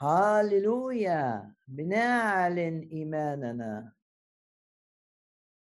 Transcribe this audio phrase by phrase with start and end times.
[0.00, 3.92] هاللويا بنعلن إيماننا.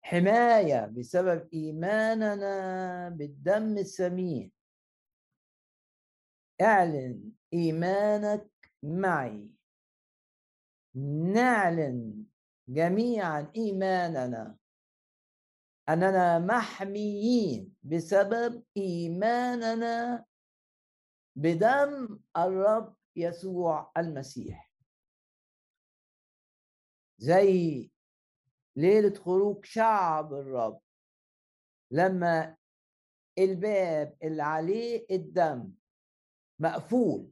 [0.02, 4.51] حماية بسبب إيماننا بالدم الثمين
[6.62, 8.50] اعلن إيمانك
[8.84, 9.50] معي.
[11.34, 12.26] نعلن
[12.68, 14.58] جميعا إيماننا.
[15.90, 20.26] أننا محميين بسبب إيماننا
[21.36, 24.72] بدم الرب يسوع المسيح.
[27.17, 27.89] زي
[28.76, 30.81] ليلة خروج شعب الرب
[31.91, 32.58] لما
[33.38, 35.72] الباب اللي عليه الدم
[36.59, 37.31] مقفول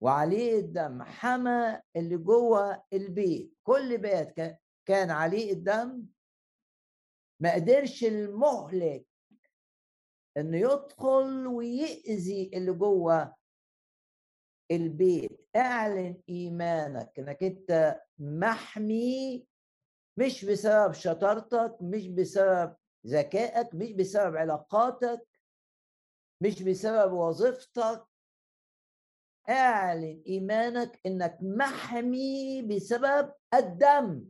[0.00, 6.06] وعليه الدم حمى اللي جوه البيت كل بيت كان عليه الدم
[7.40, 9.06] ما قدرش المهلك
[10.36, 13.37] إنه يدخل ويأذي اللي جوه
[14.70, 19.46] البيت أعلن إيمانك إنك أنت محمي
[20.16, 25.28] مش بسبب شطارتك مش بسبب ذكائك مش بسبب علاقاتك
[26.40, 28.06] مش بسبب وظيفتك.
[29.48, 34.24] أعلن إيمانك إنك محمي بسبب الدم.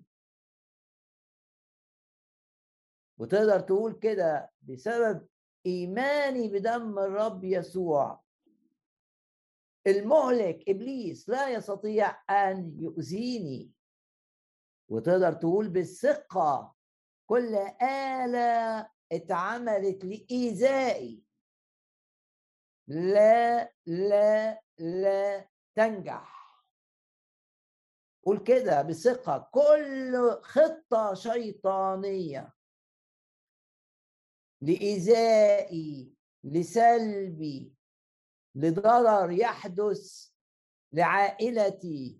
[3.18, 5.28] وتقدر تقول كده بسبب
[5.66, 8.22] إيماني بدم الرب يسوع.
[9.88, 13.72] المهلك إبليس لا يستطيع أن يؤذيني.
[14.88, 16.76] وتقدر تقول بالثقة
[17.26, 21.22] كل آلة اتعملت لإيذائي.
[22.88, 26.38] لا لا لا تنجح.
[28.24, 32.54] قول كده بثقة كل خطة شيطانية
[34.62, 37.77] لإيذائي لسلبي
[38.58, 40.28] لضرر يحدث
[40.92, 42.18] لعائلتي.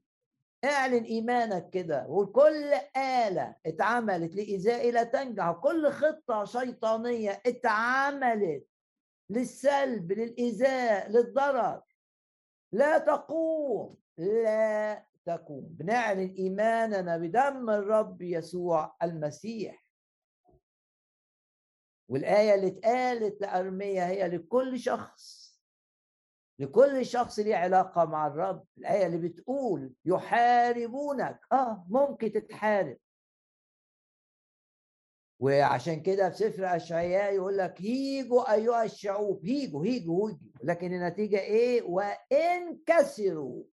[0.65, 8.67] اعلن إيمانك كده وكل آلة اتعملت لإيذائي لا تنجح وكل خطة شيطانية اتعملت
[9.31, 11.83] للسلب للإيذاء للضرر.
[12.73, 15.67] لا تقوم لا تقوم.
[15.71, 19.87] بنعلن إيماننا بدم الرب يسوع المسيح.
[22.09, 25.38] والآية اللي اتقالت لأرمية هي لكل شخص.
[26.59, 28.65] لكل شخص ليه علاقة مع الرب.
[28.79, 31.41] الآية اللي بتقول يحاربونك.
[31.53, 32.99] آه ممكن تتحارب.
[35.41, 39.47] وعشان كده في سفر أشعياء يقول لك هيجوا أيها الشعوب.
[39.47, 40.39] هيجوا هيجوا هيجوا.
[40.65, 43.65] لكن النتيجة إيه؟ وانكسروا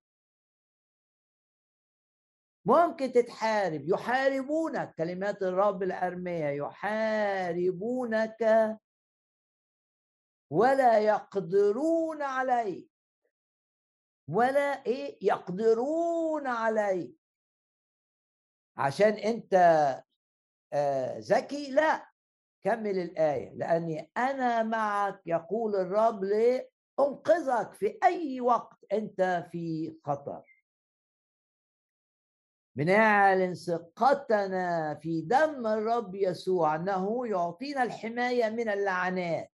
[2.65, 3.89] ممكن تتحارب.
[3.89, 4.95] يحاربونك.
[4.97, 8.37] كلمات الرب الأرمية يحاربونك
[10.49, 12.89] ولا يقدرون عليك
[14.29, 17.15] ولا إيه يقدرون عليك
[18.77, 19.53] عشان أنت
[20.73, 22.09] آه، ذكي؟ لا.
[22.63, 23.53] كمل الآية.
[23.53, 30.65] لأني أنا معك يقول الرب لأنقذك في أي وقت أنت في خطر.
[32.77, 39.51] بنعلن ثقتنا في دم الرب يسوع أنه يعطينا الحماية من اللعنات.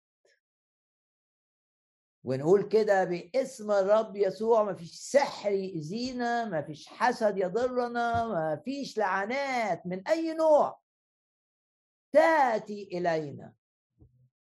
[2.27, 8.97] ونقول كده باسم الرب يسوع ما فيش سحر يأذينا ما فيش حسد يضرنا ما فيش
[8.97, 10.79] لعنات من أي نوع
[12.11, 13.53] تأتي إلينا.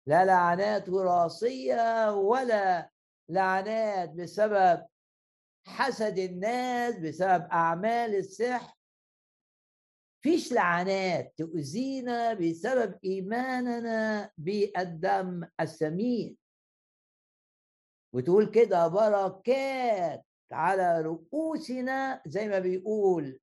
[0.08, 2.92] لا لعنات وراثية ولا
[3.30, 4.86] لعنات بسبب
[5.68, 8.76] حسد الناس بسبب أعمال السحر.
[10.24, 16.41] فيش لعنات تؤذينا بسبب إيماننا بالدم الثمين
[18.14, 23.40] وتقول كده بركات على رؤوسنا زي ما بيقول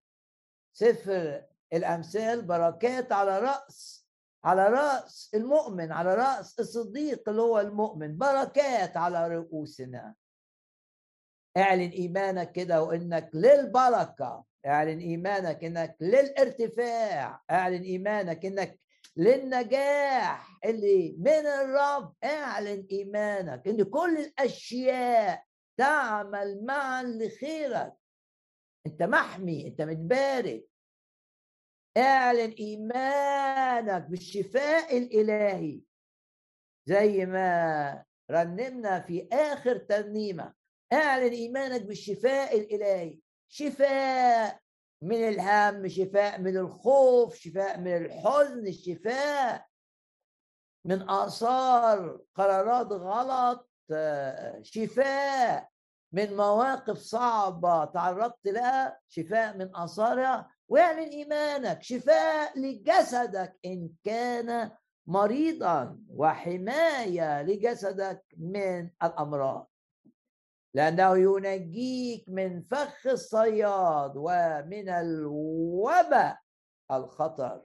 [0.73, 4.09] سفر الأمثال بركات على رأس
[4.45, 10.15] على رأس المؤمن على رأس الصديق اللي هو المؤمن بركات على رؤوسنا.
[11.57, 18.81] اعلن إيمانك كده وإنك للبركة اعلن إيمانك إنك للارتفاع اعلن إيمانك إنك
[19.19, 25.45] للنجاح اللي من الرب اعلن إيمانك إن كل الأشياء
[25.79, 27.95] تعمل معا لخيرك.
[28.87, 30.65] أنت محمي أنت متبارك.
[31.97, 35.81] اعلن إيمانك بالشفاء الإلهي.
[36.87, 40.55] زي ما رنمنا في آخر ترنيمة
[40.93, 43.19] اعلن إيمانك بالشفاء الإلهي.
[43.49, 44.61] شفاء
[45.03, 49.67] من الهم شفاء من الخوف شفاء من الحزن الشفاء
[50.85, 53.71] من آثار قرارات غلط
[54.63, 55.69] شفاء
[56.13, 60.51] من مواقف صعبة تعرضت لها شفاء من آثارها.
[60.69, 64.71] واعلن إيمانك شفاء لجسدك إن كان
[65.07, 69.68] مريضا وحماية لجسدك من الأمراض.
[70.75, 76.39] لأنه ينجيك من فخ الصياد ومن الوباء
[76.91, 77.63] الخطر.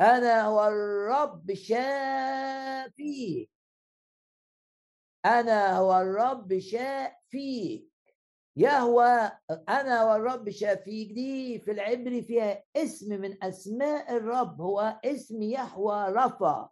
[0.00, 3.50] أنا هو الرب شافيك.
[5.24, 7.92] أنا هو الرب شافيك.
[8.56, 9.30] يهوى
[9.68, 11.12] أنا والرب شافيك.
[11.12, 14.60] دي في العبري فيها اسم من أسماء الرب.
[14.60, 16.70] هو اسم يهوى رفا.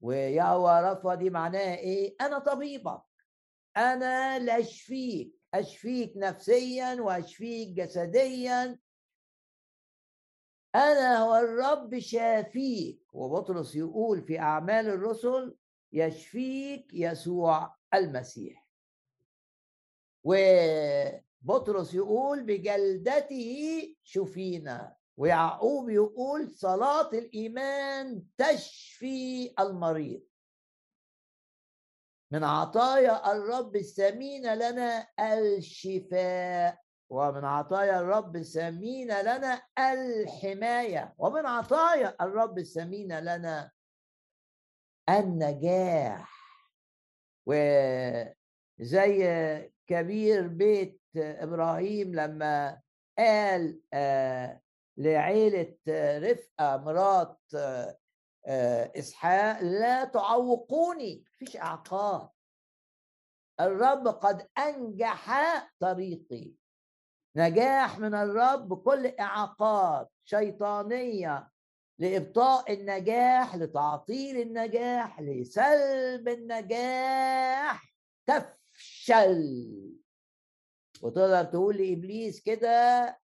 [0.00, 3.07] ويهوى رفا دي معناها إيه؟ أنا طبيبك.
[3.76, 8.78] أنا لا أشفيك أشفيك نفسيا وأشفيك جسديا.
[10.74, 15.56] أنا هو الرب شافيك وبطرس يقول في أعمال الرسل
[15.92, 18.68] يشفيك يسوع المسيح.
[20.24, 24.96] وبطرس يقول بجلدته شفينا.
[25.16, 30.27] ويعقوب يقول صلاة الإيمان تشفي المريض.
[32.30, 36.80] من عطايا الرب الثمينة لنا الشفاء
[37.10, 43.70] ومن عطايا الرب الثمينة لنا الحماية ومن عطايا الرب الثمينة لنا
[45.08, 46.38] النجاح.
[47.46, 49.18] وزي
[49.86, 52.80] كبير بيت إبراهيم لما
[53.18, 54.60] قال آه،
[54.96, 55.76] لعيلة
[56.18, 57.97] رفقة مرات آه،
[58.48, 62.30] اسحاق لا تعوقوني مفيش إعقاب.
[63.60, 65.30] الرب قد أنجح
[65.80, 66.52] طريقي.
[67.36, 71.50] نجاح من الرب كل اعاقات شيطانية
[71.98, 77.94] لإبطاء النجاح لتعطيل النجاح لسلب النجاح.
[78.26, 79.44] تفشل.
[81.02, 83.18] وتقدر تقول لإبليس كده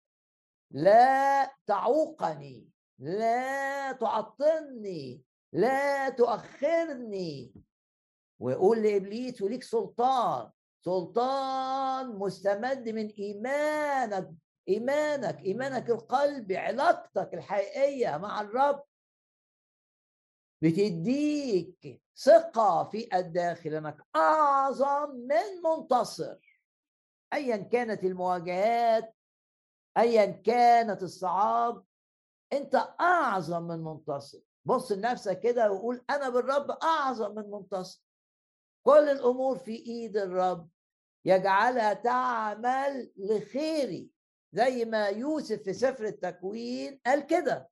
[0.71, 2.74] لا تعوقني.
[2.99, 5.21] لا تعطلني
[5.53, 7.53] لا تؤخرني.
[8.39, 10.51] ويقول لإبليس وليك سلطان
[10.81, 14.31] سلطان مستمد من إيمانك
[14.69, 18.83] إيمانك إيمانك القلبي علاقتك الحقيقية مع الرب.
[20.61, 26.35] بتديك ثقة في الداخل إنك أعظم من منتصر.
[27.33, 29.15] ايا كانت المواجهات
[29.97, 31.83] ايا كانت الصعاب
[32.53, 34.39] أنت أعظم من منتصر.
[34.65, 38.03] بص لنفسك كده وقول أنا بالرب أعظم من منتصر.
[38.85, 40.69] كل الأمور في إيد الرب.
[41.25, 44.09] يجعلها تعمل لخيري.
[44.53, 47.69] زي ما يوسف في سفر التكوين قال كده.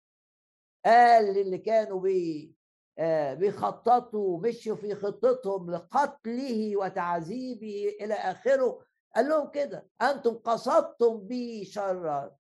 [0.86, 2.56] قال للي كانوا بي
[2.98, 8.86] آه بيخططوا مشوا في خطتهم لقتله وتعذيبه إلى آخره.
[9.16, 12.36] قال لهم كده أنتم قصدتم بي شرا.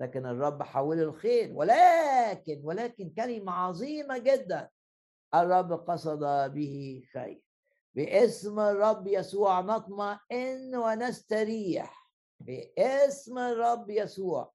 [0.00, 1.52] لكن الرب حول الخير.
[1.54, 4.68] ولكن ولكن كلمة عظيمة جدا.
[5.34, 7.42] الرب قصد به خير.
[7.94, 12.10] باسم الرب يسوع نطمئن ونستريح.
[12.40, 14.52] باسم الرب يسوع.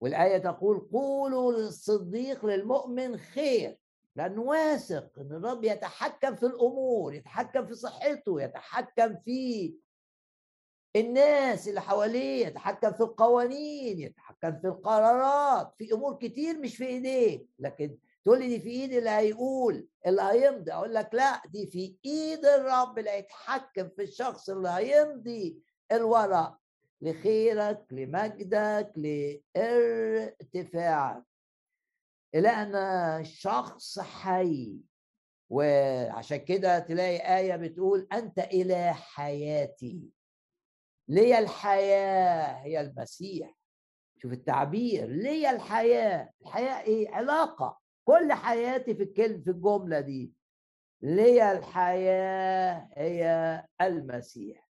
[0.00, 3.78] والآية تقول قولوا للصديق للمؤمن خير.
[4.16, 9.74] لأنه واثق أن الرب يتحكم في الأمور يتحكم في صحته يتحكم في
[10.96, 17.46] الناس اللي حواليه يتحكم في القوانين يتحكم في القرارات في أمور كتير مش في إيديه
[17.58, 21.96] لكن تقول لي دي في إيد اللي هيقول اللي هيمضي أقول لك لا دي في
[22.04, 25.58] إيد الرب اللي هيتحكم في الشخص اللي هيمضي
[25.92, 26.58] الورق.
[27.02, 28.92] لخيرك لمجدك
[29.56, 31.22] لارتفاعك.
[32.34, 34.76] إلهنا شخص حي
[35.50, 40.00] وعشان كده تلاقي آية بتقول أنت إله حياتي.
[41.08, 43.54] لي الحياة هي المسيح.
[44.22, 46.30] شوف التعبير لي الحياة.
[46.42, 47.78] الحياة إيه؟ علاقة.
[48.04, 50.32] كل حياتي في الكلمة في الجملة دي.
[51.02, 54.68] لي الحياة هي المسيح.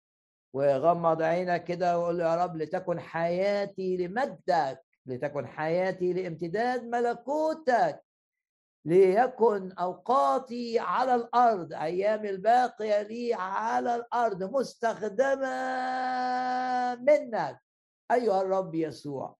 [0.53, 8.05] وغمض عينك كده وقول يا رب لتكن حياتي لمجدك لتكن حياتي لامتداد ملكوتك.
[8.85, 15.55] ليكن أوقاتي على الأرض أيام الباقية لي على الأرض مستخدمة
[16.95, 17.61] منك.
[18.13, 19.37] أيها الرب يسوع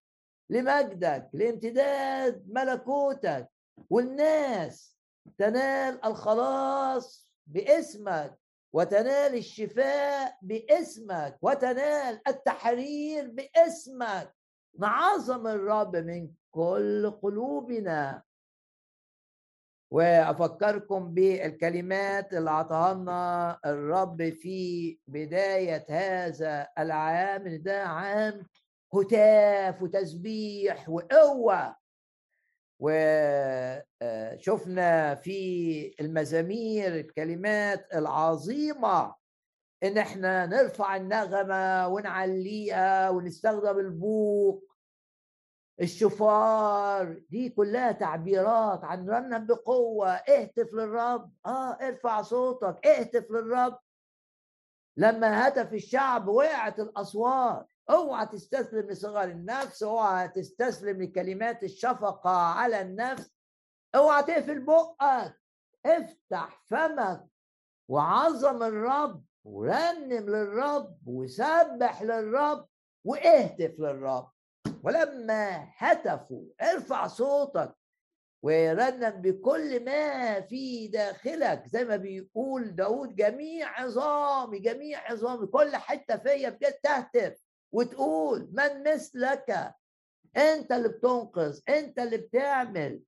[0.51, 3.49] لمجدك لامتداد ملكوتك
[3.91, 4.97] والناس
[5.39, 8.39] تنال الخلاص باسمك
[8.73, 14.35] وتنال الشفاء باسمك وتنال التحرير باسمك.
[14.79, 18.23] نعظم الرب من كل قلوبنا.
[19.91, 28.47] وأفكركم بالكلمات اللي اعطاها لنا الرب في بداية هذا العام ده عام
[28.95, 31.77] هتاف وتسبيح وقوة.
[34.39, 39.15] وشفنا في المزامير الكلمات العظيمة
[39.83, 44.70] إن إحنا نرفع النغمة ونعليها ونستخدم البوق
[45.81, 50.11] الشفار دي كلها تعبيرات عن رنم بقوة.
[50.11, 51.33] اهتف للرب.
[51.47, 52.87] آه ارفع صوتك.
[52.87, 53.79] اهتف للرب.
[54.97, 59.83] لما هتف الشعب وقعت الاصوات اوعى تستسلم لصغر النفس.
[59.83, 63.35] اوعى تستسلم لكلمات الشفقة على النفس.
[63.95, 65.41] اوعى تقفل بقك.
[65.87, 67.27] افتح فمك.
[67.89, 69.25] وعظم الرب.
[69.45, 70.99] ورنم للرب.
[71.07, 72.67] وسبح للرب.
[73.05, 74.31] واهتف للرب.
[74.83, 77.75] ولما هتفوا ارفع صوتك
[78.43, 86.17] ورنم بكل ما في داخلك زي ما بيقول داود جميع عظامي جميع عظامي كل حتة
[86.17, 89.75] فيا بجد تهتف وتقول من مثلك؟
[90.37, 93.03] انت اللي بتنقذ انت اللي بتعمل.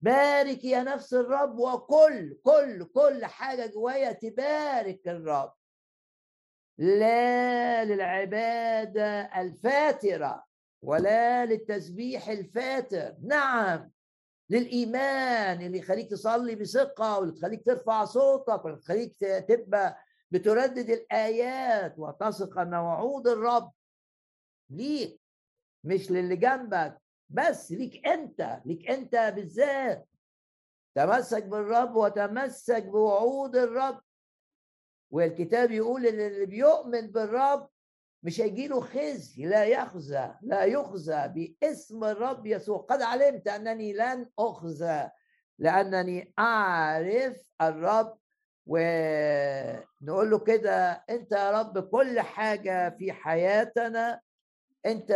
[0.00, 5.54] بارك يا نفس الرب وكل كل كل حاجة جوايا تبارك الرب.
[6.78, 10.44] لا للعبادة الفاترة
[10.82, 13.14] ولا للتسبيح الفاتر.
[13.22, 13.90] نعم
[14.50, 19.16] للإيمان اللي يخليك تصلي بثقة واللي تخليك ترفع صوتك واللي تخليك
[19.48, 19.98] تبقى
[20.30, 23.72] بتردد الآيات وتثق أن وعود الرب
[24.70, 25.20] ليك
[25.84, 26.98] مش للي جنبك
[27.30, 30.08] بس ليك أنت ليك أنت بالذات.
[30.94, 34.00] تمسك بالرب وتمسك بوعود الرب.
[35.10, 37.68] والكتاب يقول إن اللي بيؤمن بالرب
[38.22, 42.78] مش هيجي له خزي لا يخزى لا يخزى باسم الرب يسوع.
[42.78, 45.08] قد علمت أنني لن أخزى
[45.58, 48.18] لأنني أعرف الرب.
[48.66, 54.20] ونقول له كده أنت يا رب كل حاجة في حياتنا
[54.86, 55.12] أنت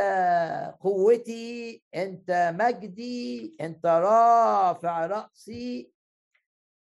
[0.81, 5.93] قوتي أنت مجدي أنت رافع رأسي.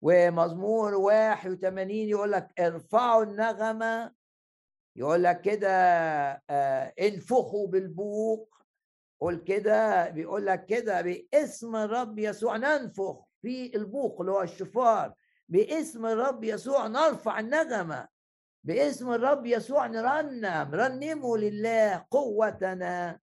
[0.03, 4.11] ومزمور 81 يقول لك ارفعوا النغمة.
[4.95, 5.69] يقول لك كده
[6.49, 8.55] آه، انفخوا بالبوق.
[9.21, 15.13] قول كده بيقول لك كده باسم الرب يسوع ننفخ في البوق اللي هو الشفار.
[15.49, 18.07] باسم الرب يسوع نرفع النغمة.
[18.63, 23.19] باسم الرب يسوع نرنم رنموا لله قوتنا.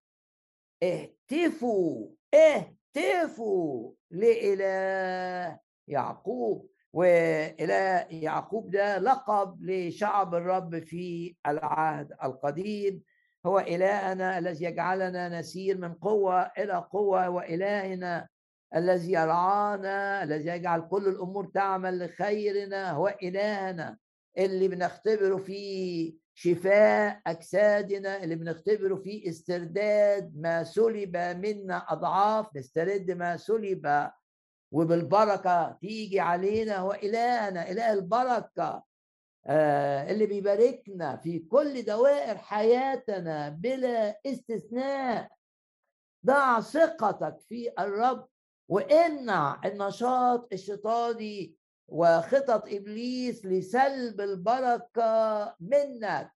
[0.83, 5.59] اهتفوا اهتفوا لإله
[5.89, 6.70] يعقوب.
[6.93, 13.03] وإله يعقوب ده لقب لشعب الرب في العهد القديم.
[13.47, 18.29] هو إلهنا الذي يجعلنا نسير من قوة إلى قوة وإلهنا
[18.77, 22.91] الذي يرعانا الذي يجعل كل الأمور تعمل لخيرنا.
[22.91, 23.97] هو إلهنا
[24.39, 32.57] اللي بنختبره في شفاء أجسادنا اللي بنختبره في استرداد ما سلب منا أضعاف.
[32.57, 34.11] نسترد ما سلب
[34.73, 38.85] وبالبركة تيجي علينا هو إلهنا إله البركة
[39.47, 45.31] آه اللي بيباركنا في كل دوائر حياتنا بلا استثناء.
[46.27, 48.29] ضع ثقتك في الرب
[48.69, 51.55] وامنع النشاط الشيطاني
[51.89, 56.33] وخطط إبليس لسلب البركة منك.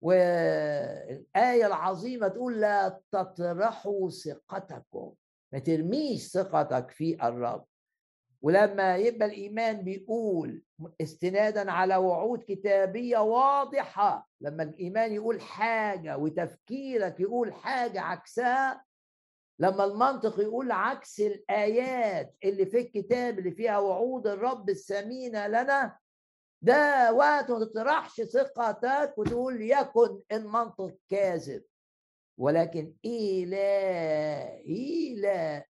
[0.00, 5.14] والآية العظيمة تقول لا تطرحوا ثقتكم
[5.52, 7.64] ما ترميش ثقتك في الرب.
[8.42, 10.62] ولما يبقى الإيمان بيقول
[11.00, 18.84] استنادا على وعود كتابية واضحة لما الإيمان يقول حاجة وتفكيرك يقول حاجة عكسها
[19.58, 25.98] لما المنطق يقول عكس الآيات اللي في الكتاب اللي فيها وعود الرب الثمينه لنا
[26.62, 31.62] ده وقت ما تطرحش ثقتك وتقول يكن المنطق كاذب.
[32.38, 34.62] ولكن إله
[35.20, 35.66] لا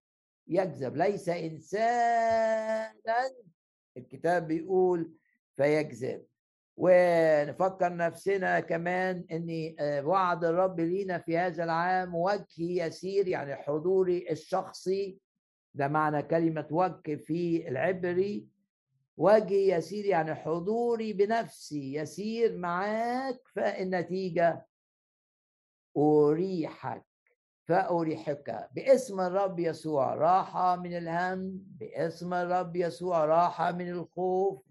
[0.49, 2.93] يكذب ليس إنسانا.
[3.97, 5.13] الكتاب بيقول
[5.57, 6.25] فيكذب.
[6.77, 14.31] ونفكر نفسنا كمان إن آه، وعد الرب لينا في هذا العام وجه يسير يعني حضوري
[14.31, 15.19] الشخصي.
[15.75, 18.47] ده معنى كلمة وجه في العبري.
[19.17, 24.67] وجه يسير يعني حضوري بنفسي يسير معاك فالنتيجة
[25.97, 27.12] أريحك.
[27.69, 28.69] فأريحك.
[28.75, 30.14] باسم الرب يسوع.
[30.14, 31.61] راحة من الهم.
[31.81, 33.25] باسم الرب يسوع.
[33.25, 34.62] راحة من الخوف.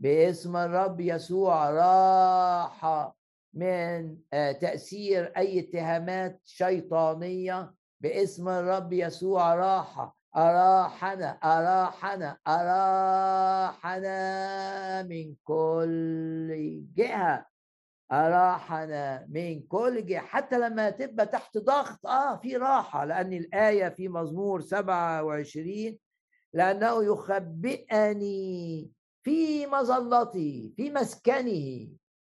[0.00, 1.70] باسم الرب يسوع.
[1.70, 3.16] راحة
[3.54, 7.74] من آه، تأثير أي اتهامات شيطانية.
[8.00, 9.54] باسم الرب يسوع.
[9.54, 11.30] راحة أراحنا.
[11.44, 12.38] أراحنا.
[12.48, 14.12] أراحنا
[15.02, 17.51] من كل جهة.
[18.12, 20.20] أراحنا من كل جهة.
[20.20, 25.98] حتى لما تبقى تحت ضغط آه في راحة لأن الآية في مزمور 27
[26.52, 28.90] لأنه يخبئني
[29.22, 31.88] في مظلتي في مسكنه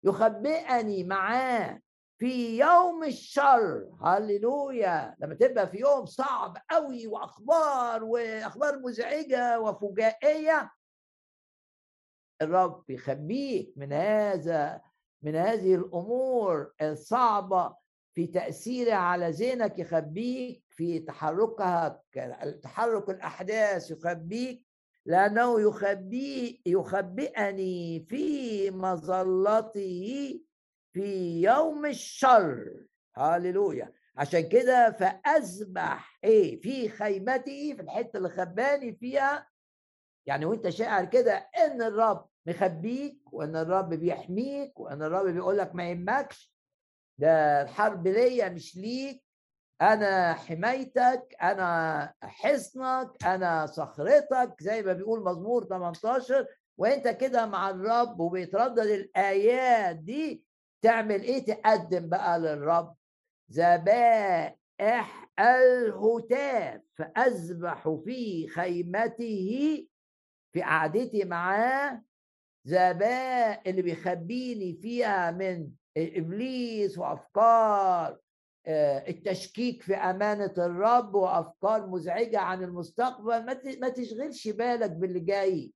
[0.04, 1.80] يخبئني معاه
[2.20, 3.90] في يوم الشر.
[4.02, 5.16] هللويا.
[5.20, 10.72] لما تبقى في يوم صعب قوي وأخبار وأخبار مزعجة وفجائية
[12.42, 14.82] الرب يخبيك من هذا
[15.24, 17.76] من هذه الأمور الصعبة
[18.14, 22.04] في تاثيرها على ذهنك يخبيك في تحركها
[22.64, 24.66] تحرك الأحداث يخبيك
[25.06, 30.40] لأنه يخبي يخبئني في مظلته
[30.94, 32.86] في يوم الشر.
[33.16, 39.48] هاليلويا عشان كده فأذبح إيه في خيمتي في الحتة اللي خباني فيها.
[40.26, 45.90] يعني وأنت شاعر كده إن الرب مخبيك وإن الرب بيحميك وإن الرب بيقول لك ما
[45.90, 46.54] يهمكش.
[47.18, 49.24] ده الحرب ليا مش ليك.
[49.82, 56.48] أنا حمايتك أنا حصنك أنا صخرتك زي ما بيقول مزمور 18
[56.78, 60.44] وأنت كده مع الرب وبيتردد الآيات دي
[60.82, 62.96] تعمل إيه؟ تقدم بقى للرب.
[63.52, 69.88] ذبائح الهتاف فاذبح في خيمته
[70.54, 72.02] في قعدتي معاه
[72.68, 78.20] ذبائح اللي بيخبيني فيها من إبليس وأفكار
[78.66, 83.46] آه، التشكيك في أمانة الرب وأفكار مزعجة عن المستقبل
[83.82, 85.74] ما تشغلش بالك باللي جاي.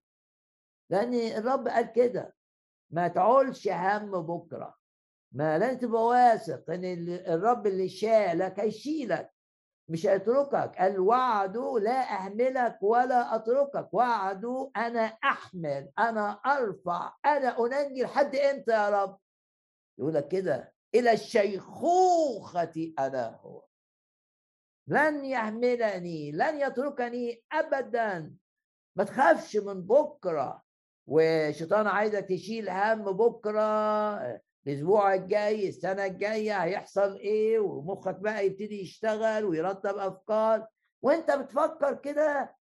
[0.89, 2.35] لأن الرب قال كده
[2.91, 4.75] ما تعولش هم بكرة
[5.31, 9.31] ما لازم تبقى واثق إن الرب اللي شالك هيشيلك.
[9.89, 13.93] مش هيتركك قال وعده لا أهملك ولا أتركك.
[13.93, 15.91] وعده أنا أحمل.
[15.99, 17.13] أنا أرفع.
[17.25, 18.03] أنا أنجي.
[18.03, 19.19] لحد إمتى يا رب؟
[19.99, 20.73] يقول لك كده.
[20.95, 23.63] إلى الشيخوخة أنا هو.
[24.87, 26.31] لن يحملني.
[26.31, 28.35] لن يتركني ابدا.
[28.95, 30.63] ما تخافش من بكرة.
[31.07, 34.41] وشيطان عايزك تشيل هم بكرة.
[34.67, 40.67] الأسبوع الجاي السنة الجاية هيحصل إيه؟ ومخك بقى يبتدي يشتغل ويرتب أفكار.
[41.01, 42.55] وأنت بتفكر كده؟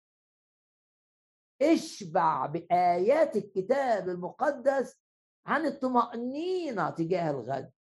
[1.62, 5.00] اشبع بآيات الكتاب المقدس
[5.46, 7.72] عن الطمأنينة تجاه الغد.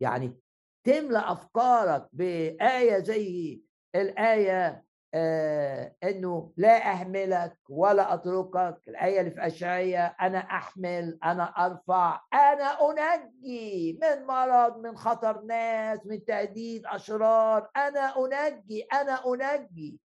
[0.00, 0.40] يعني
[0.86, 3.62] تملأ أفكارك بآية زي
[3.94, 4.83] الآية
[5.14, 13.98] إنه لا أهملك ولا أتركك الايه اللي في اشعياء أنا أحمل أنا أرفع أنا أنجي
[14.02, 20.00] من مرض من خطر ناس من تهديد أشرار أنا أنجي أنا أنجي.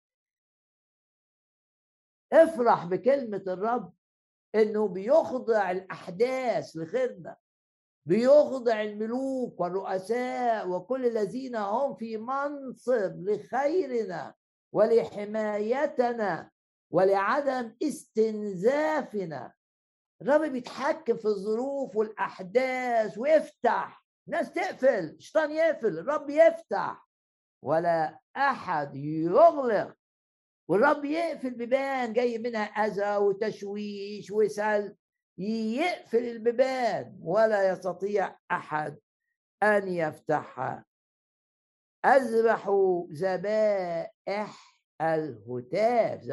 [2.34, 3.94] افرح بكلمة الرب
[4.56, 7.36] إنه بيخضع الأحداث لخيرنا
[8.06, 14.34] بيخضع الملوك والرؤساء وكل الذين هم في منصب لخيرنا.
[14.76, 16.52] ولحمايتنا
[16.92, 19.54] ولعدم استنزافنا.
[20.22, 24.06] الرب بيتحكم في الظروف والأحداث ويفتح.
[24.28, 27.08] ناس تقفل شيطان يقفل الرب يفتح.
[27.64, 29.96] ولا أحد يغلق.
[30.70, 34.96] والرب يقفل بيبان جاي منها أذى وتشويش وسل.
[35.38, 39.00] يقفل البيبان ولا يستطيع أحد
[39.64, 40.86] أن يفتحها.
[42.06, 42.70] أذبح
[43.14, 46.24] ذبائح الهتاف.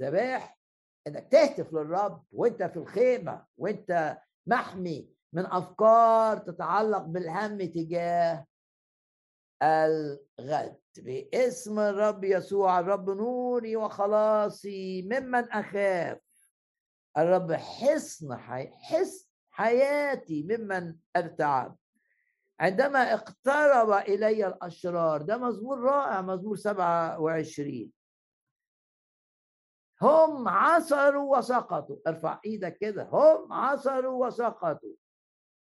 [0.00, 0.58] ذبائح
[1.06, 8.46] إنك تهتف للرب وأنت في الخيمة وأنت محمي من أفكار تتعلق بالهم تجاه
[9.62, 10.80] الغد.
[10.96, 16.18] باسم الرب يسوع الرب نوري وخلاصي ممن أخاف.
[17.18, 18.66] الرب حصن حي...
[18.66, 21.76] حصن حياتي ممن أرتعب.
[22.60, 27.92] عندما اقترب إلي الأشرار ده مزمور رائع مزمور 27
[30.02, 31.96] هم عثروا وسقطوا.
[32.06, 33.08] ارفع إيدك كده.
[33.12, 34.94] هم عثروا وسقطوا.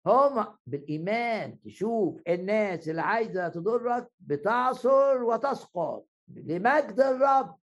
[0.06, 6.06] هم بالإيمان تشوف الناس اللي عايزة تضرك بتعثر وتسقط.
[6.28, 7.58] لمجد الرب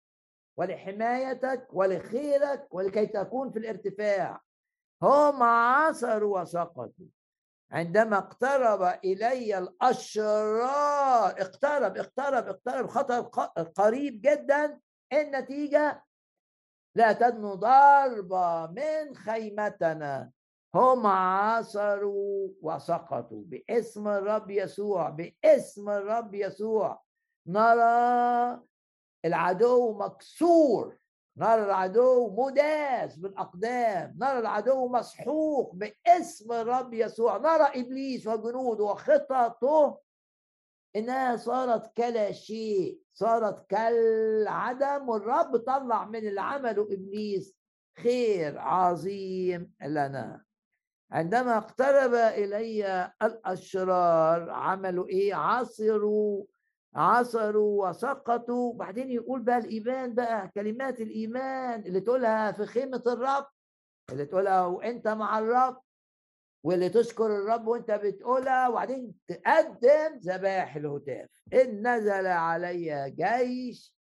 [0.57, 4.41] ولحمايتك ولخيرك ولكي تكون في الارتفاع.
[5.03, 7.05] هم عثروا وسقطوا.
[7.71, 14.79] عندما اقترب إلي الأشرار اقترب اقترب اقترب خطر قريب جدا
[15.13, 16.03] النتيجة
[16.95, 20.31] لا تدنو ضربه من خيمتنا.
[20.75, 27.01] هم عثروا وسقطوا باسم الرب يسوع باسم الرب يسوع.
[27.47, 28.61] نرى
[29.25, 30.97] العدو مكسور.
[31.37, 34.15] نرى العدو مداس بالأقدام.
[34.19, 37.37] نرى العدو مسحوق باسم الرب يسوع.
[37.37, 39.99] نرى إبليس وجنوده وخططه.
[40.95, 45.09] إنها صارت كلا شيء صارت كالعدم.
[45.09, 47.55] والرب طلع من اللي عمله ابليس
[47.97, 50.43] خير عظيم لنا.
[51.11, 56.43] عندما اقترب إلي الأشرار عملوا إيه؟ عصروا
[56.95, 58.73] عصروا وسقطوا.
[58.73, 63.45] بعدين يقول بقى الإيمان بقى كلمات الإيمان اللي تقولها في خيمة الرب
[64.11, 65.81] اللي تقولها وأنت مع الرب
[66.63, 68.67] واللي تشكر الرب وأنت بتقولها.
[68.67, 71.29] وبعدين تقدم ذبائح الهتاف.
[71.53, 73.95] إن نزل علي جيش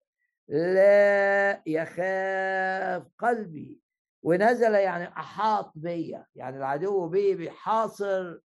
[0.48, 3.80] لا يخاف قلبي.
[4.24, 6.26] ونزل يعني أحاط بيا.
[6.36, 8.40] يعني العدو بي بيحاصر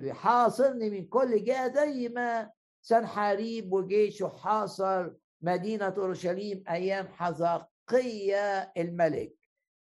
[0.00, 2.50] بيحاصرني من كل جهة زي ما
[2.86, 5.10] سنحاريب وجيشه حاصر
[5.42, 9.34] مدينة أورشليم أيام حزقية الملك.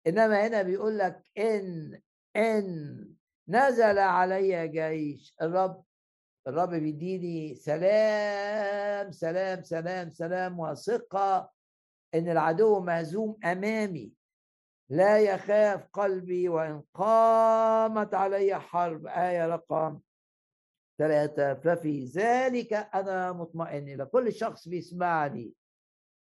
[0.06, 2.00] إنما هنا بيقول لك إن
[2.36, 3.06] إن
[3.48, 5.84] نزل علي جيش الرب.
[6.46, 11.50] الرب بيديني سلام سلام سلام سلام وثقة
[12.14, 14.12] إن العدو مهزوم أمامي.
[14.88, 19.06] لا يخاف قلبي وإن قامت علي حرب.
[19.06, 20.00] آية رقم
[21.00, 25.52] ثلاثة ففي ذلك أنا مطمئن لكل شخص بيسمعني.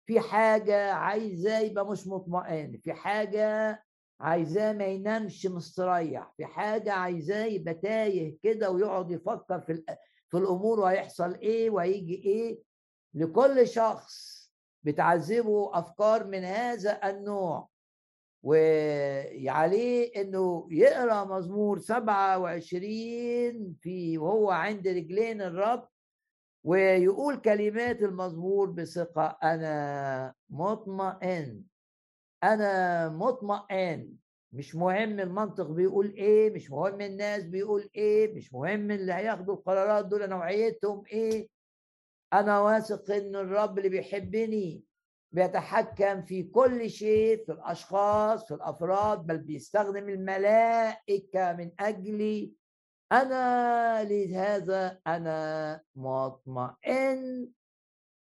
[0.05, 3.83] في حاجة عايزاه يبقى مش مطمئن في حاجة
[4.19, 9.83] عايزاه ما ينامش مستريح في حاجة عايزاه يبقى تايه كده ويقعد يفكر في
[10.29, 12.59] في الأمور وهيحصل إيه وهيجي إيه.
[13.13, 14.39] لكل شخص
[14.83, 17.68] بتعذبه أفكار من هذا النوع.
[18.43, 25.87] وعليه إنه يقرأ مزمور 27 في وهو عند رجلين الرب
[26.63, 31.63] ويقول كلمات المزمور بثقة أنا مطمئن
[32.43, 34.13] أنا مطمئن.
[34.51, 40.05] مش مهم المنطق بيقول إيه مش مهم الناس بيقول إيه مش مهم اللي هياخدوا القرارات
[40.05, 41.49] دول نوعيتهم إيه.
[42.33, 44.83] أنا واثق إن الرب اللي بيحبني
[45.31, 52.53] بيتحكم في كل شيء في الأشخاص في الأفراد بل بيستخدم الملائكة من اجلي
[53.11, 57.51] أنا لهذا أنا مطمئن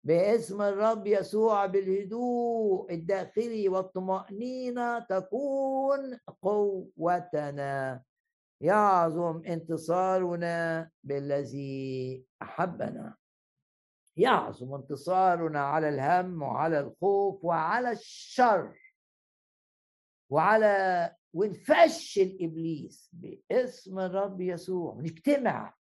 [0.04, 8.02] باسم الرب يسوع بالهدوء الداخلي والطمأنينة تكون قوتنا.
[8.60, 13.16] يعظم انتصارنا بالذي أحبنا.
[14.18, 18.78] يعظم انتصارنا على الهم وعلى الخوف وعلى الشر
[20.30, 24.94] وعلى ونفشل ابليس باسم الرب يسوع.
[25.00, 25.74] نجتمع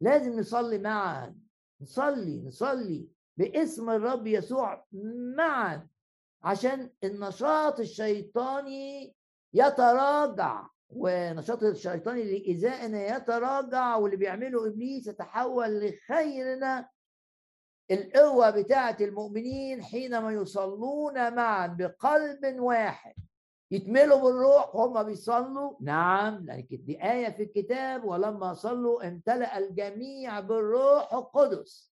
[0.00, 1.36] لازم نصلي معا
[1.80, 4.86] نصلي نصلي باسم الرب يسوع
[5.36, 5.88] معا
[6.42, 9.16] عشان النشاط الشيطاني
[9.54, 16.88] يتراجع ونشاط الشيطاني لإيذائنا يتراجع واللي بيعمله إبليس يتحول لخيرنا
[17.90, 23.14] القوة بتاعة المؤمنين حينما يصلون معا بقلب واحد.
[23.70, 31.14] يتملوا بالروح وهم بيصلوا؟ نعم لأن دي آية في الكتاب ولما صلوا امتلأ الجميع بالروح
[31.14, 31.92] القدس.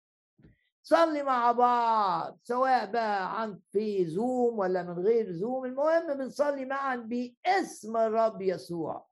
[0.84, 5.66] صلي مع بعض سواء بقى عن في زوم ولا من غير زوم.
[5.66, 9.06] المهم بنصلي معا باسم الرب يسوع.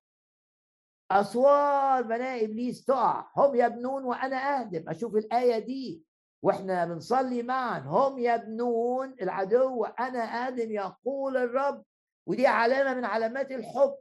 [1.11, 3.27] أسوار بناء إبليس تقع.
[3.37, 4.89] هم يبنون وأنا أهدم.
[4.89, 6.06] أشوف الآية دي.
[6.41, 7.79] وإحنا بنصلي معا.
[7.79, 11.83] هم يبنون العدو وأنا آدم يقول الرب.
[12.27, 13.95] ودي علامة من علامات الحب.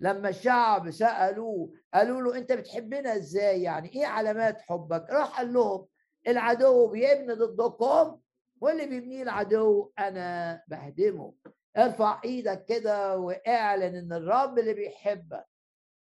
[0.00, 5.86] لما الشعب سألوه قالوا له أنت بتحبنا إزاي يعني؟ إيه علامات حبك؟ راح قال لهم
[6.28, 8.20] العدو بيبني ضدكم
[8.60, 11.34] واللي بيبنيه العدو أنا بهدمه.
[11.76, 15.46] ارفع إيدك كده واعلن إن الرب اللي بيحبك.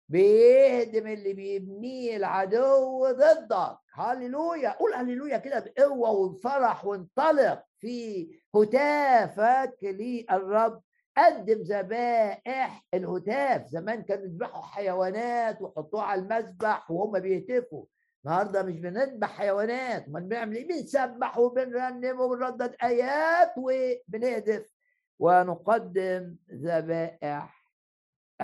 [0.08, 3.78] بيهدم اللي بيبنيه العدو ضدك.
[3.94, 4.70] هللويا.
[4.70, 10.82] قول هللويا كده بقوة وبفرح وانطلق في هتافك للرب.
[11.16, 12.86] قدم ذبائح.
[12.94, 17.84] الهتاف زمان كانوا يذبحوا حيوانات ويحطوها على المذبح وهم بيهتفوا.
[18.24, 24.74] النهارده مش بنذبح حيوانات أمال بنعمل إيه؟ بنسبح وبنرنم وبنردد آيات وبنهدف.
[25.18, 27.63] ونقدم ذبائح.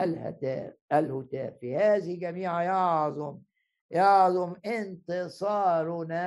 [0.04, 2.62] الهتاف الهتاف في هذه جميعا.
[2.62, 3.38] يعظم
[3.90, 6.20] يعظم انتصارنا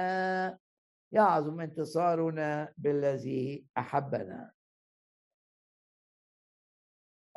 [1.12, 4.52] يعظم انتصارنا بالذي أحبنا.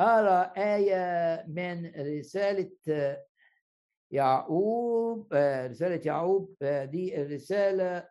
[0.01, 2.71] ارى إيه من رسالة
[4.11, 5.35] يعقوب
[5.71, 8.09] رسالة يعقوب دي الرسالة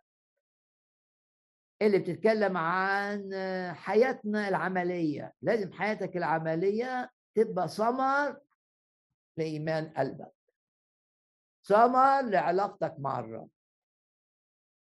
[1.81, 3.31] اللي بتتكلم عن
[3.75, 5.33] حياتنا العملية.
[5.41, 8.41] لازم حياتك العملية تبقى ثمر
[9.37, 10.33] لإيمان قلبك.
[11.63, 13.49] ثمر لعلاقتك مع الرب.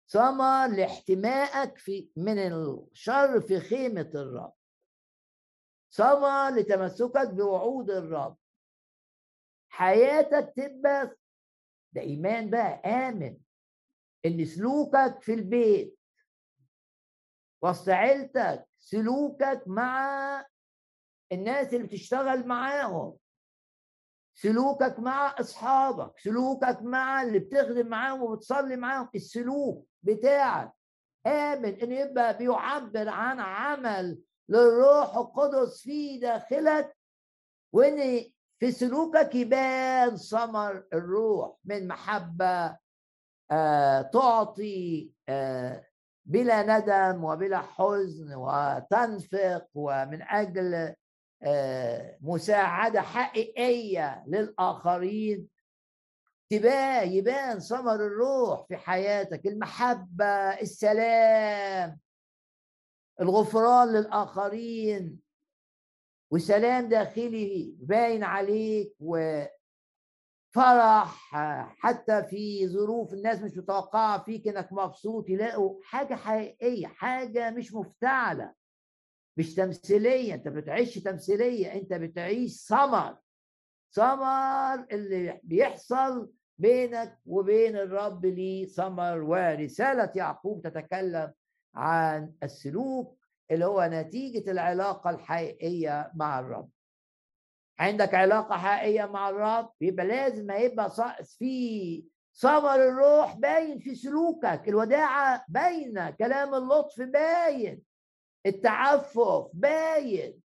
[0.07, 4.53] ثمر لاحتمائك في من الشر في خيمة الرب.
[5.91, 8.37] ثمر لتمسكك بوعود الرب.
[9.69, 11.17] حياتك تبقى
[11.93, 13.37] ده إيمان بقى آمن
[14.25, 15.99] إن سلوكك في البيت
[17.61, 20.45] وسط عيلتك سلوكك مع
[21.31, 23.17] الناس اللي بتشتغل معاهم.
[24.33, 30.71] سلوكك مع أصحابك سلوكك مع اللي بتخدم معاهم وبتصلي معاهم السلوك بتاعك
[31.27, 36.97] آمن انه يبقى بيعبر عن عمل للروح القدس في داخلك
[37.73, 38.23] وإن
[38.59, 42.77] في سلوكك يبان ثمر الروح من محبة
[43.51, 45.85] آه تعطي آه
[46.25, 50.95] بلا ندم وبلا حزن وتنفق ومن أجل
[51.43, 55.47] آه، مساعدة حقيقية للآخرين.
[56.49, 60.25] تبان يبان ثمر الروح في حياتك المحبة
[60.61, 61.99] السلام
[63.21, 65.19] الغفران للآخرين.
[66.31, 69.43] وسلام داخلي باين عليك و
[70.53, 71.31] فرح
[71.79, 75.29] حتى في ظروف الناس مش متوقعة فيك إنك مبسوط.
[75.29, 78.53] يلاقوا حاجة حقيقية حاجة مش مفتعلة.
[79.37, 83.17] مش تمثيلية أنت بتعيش تمثيلية أنت بتعيش ثمر.
[83.93, 91.31] ثمر اللي بيحصل بينك وبين الرب ليه ثمر ورسالة يعقوب تتكلم
[91.75, 93.17] عن السلوك
[93.51, 96.69] اللي هو نتيجة العلاقة الحقيقية مع الرب.
[97.79, 100.91] عندك علاقة حقيقية مع الرب؟ يبقى لازم هيبقى
[101.23, 107.81] في ثمر الروح باين في سلوكك الوداعة باينة كلام اللطف باين.
[108.45, 110.41] التعفف باين.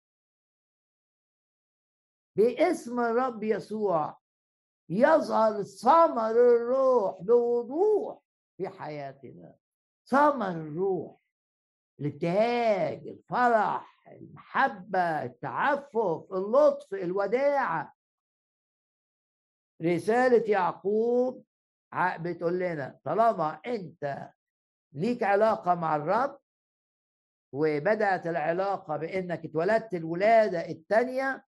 [2.37, 4.19] باسم الرب يسوع
[4.89, 8.19] يظهر ثمر الروح بوضوح
[8.57, 9.55] في حياتنا.
[10.07, 11.17] ثمر الروح
[12.01, 17.97] الابتهاج الفرح المحبة التعفف اللطف الوداعة.
[19.83, 21.45] رسالة يعقوب
[21.95, 24.31] بتقول لنا طالما أنت
[24.93, 26.41] ليك علاقة مع الرب
[27.53, 31.45] وبدأت العلاقة بأنك اتولدت الولادة الثانية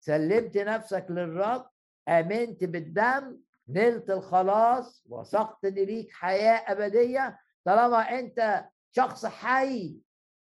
[0.00, 1.70] سلمت نفسك للرب
[2.08, 7.38] آمنت بالدم نلت الخلاص وثقت إن ليك حياة أبدية.
[7.64, 9.96] طالما أنت شخص حي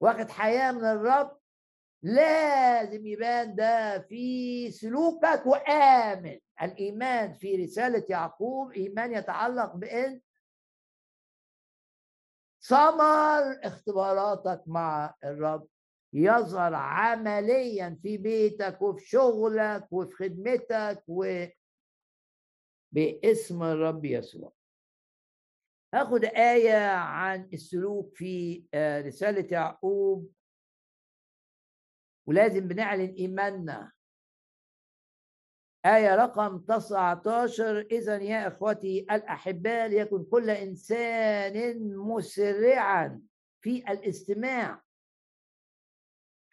[0.01, 1.38] واخد حياة من الرب
[2.03, 6.38] لازم يبان ده في سلوكك وآمن.
[6.62, 10.20] الإيمان في رسالة يعقوب إيمان يتعلق بأن
[12.62, 15.68] ثمر اختباراتك مع الرب.
[16.14, 21.44] يظهر عمليا في بيتك وفي شغلك وفي خدمتك و
[22.92, 24.53] باسم الرب يسوع.
[25.94, 30.33] هاخد آية عن السلوك في آه، رسالة يعقوب.
[32.27, 33.92] ولازم بنعلن إيماننا.
[35.87, 43.23] آية رقم 19 إذا يا إخوتي الأحباء ليكن كل إنسان مسرعا
[43.61, 44.83] في الاستماع.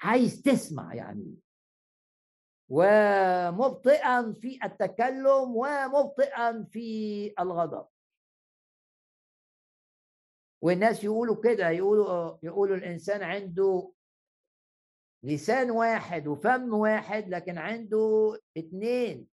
[0.01, 1.35] عايز تسمع يعني.
[2.69, 7.87] ومبطئا في التكلم ومبطئا في الغضب.
[10.61, 13.91] والناس يقولوا كده يقولوا يقولوا الإنسان عنده
[15.23, 19.27] لسان واحد وفم واحد لكن عنده اتنين.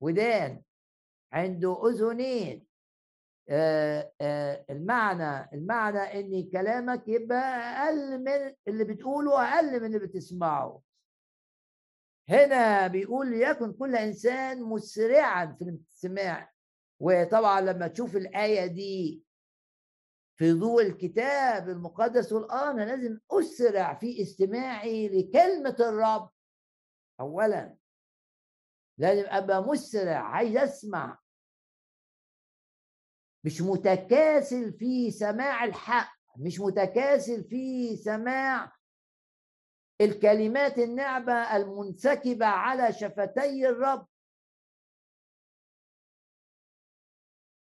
[0.00, 0.62] ودان
[1.32, 2.66] عنده أذنين.
[3.48, 7.38] آه آه المعنى المعنى إن كلامك يبقى
[7.86, 10.82] أقل من اللي بتقوله أقل من اللي بتسمعه.
[12.28, 16.52] هنا بيقول ليكن كل إنسان مسرعا في الاستماع
[17.00, 19.22] وطبعا لما تشوف الآية دي
[20.36, 26.30] في ضوء الكتاب المقدس والآن لازم أسرع في استماعي لكلمة الرب.
[27.20, 27.76] أولا
[28.98, 31.18] لازم أبقى مسرع عايز أسمع.
[33.44, 38.72] مش متكاسل في سماع الحق مش متكاسل في سماع
[40.00, 44.06] الكلمات النعمة المنسكبة على شفتي الرب.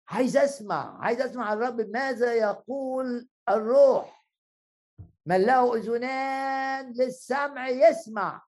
[0.09, 4.27] عايز أسمع عايز أسمع الرب ماذا يقول الروح.
[5.27, 8.47] من له أذنان للسمع يسمع.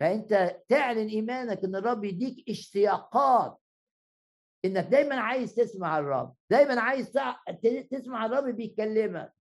[0.00, 3.58] فأنت تعلن إيمانك إن الرب يديك اشتياقات.
[4.64, 7.12] إنك دايما عايز تسمع الرب دايما عايز
[7.90, 9.32] تسمع الرب بيكلمك.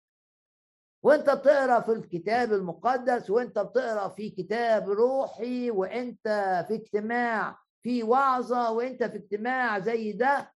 [1.03, 6.27] وأنت بتقرأ في الكتاب المقدس وأنت بتقرأ في كتاب روحي وأنت
[6.67, 7.64] في اجتماع.
[7.85, 10.53] في وعظة وانت في اجتماع زي ده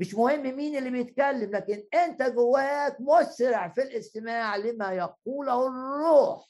[0.00, 6.46] مش مهم مين اللي بيتكلم لكن انت جواك مسرع في الاستماع لما يقوله الروح.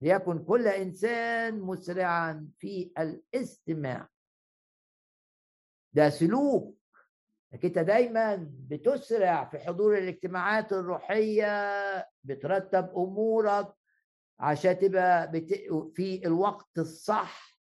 [0.00, 4.08] ليكن كل إنسان مسرعا في الاستماع.
[5.92, 6.78] ده سلوك
[7.54, 11.46] انك انت دايما بتسرع في حضور الاجتماعات الروحية
[12.24, 13.74] بترتب أمورك
[14.42, 15.52] عشان تبقى بت...
[15.94, 17.58] في الوقت الصح.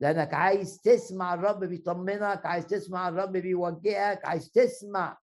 [0.00, 5.18] لأنك عايز تسمع الرب بيطمنك عايز تسمع الرب بيوجهك عايز تسمع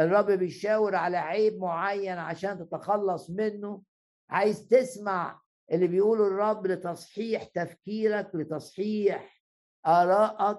[0.00, 3.82] الرب بيشاور على عيب معين عشان تتخلص منه.
[4.30, 5.40] عايز تسمع
[5.72, 9.42] اللي بيقوله الرب لتصحيح تفكيرك لتصحيح
[9.86, 10.58] آرائك.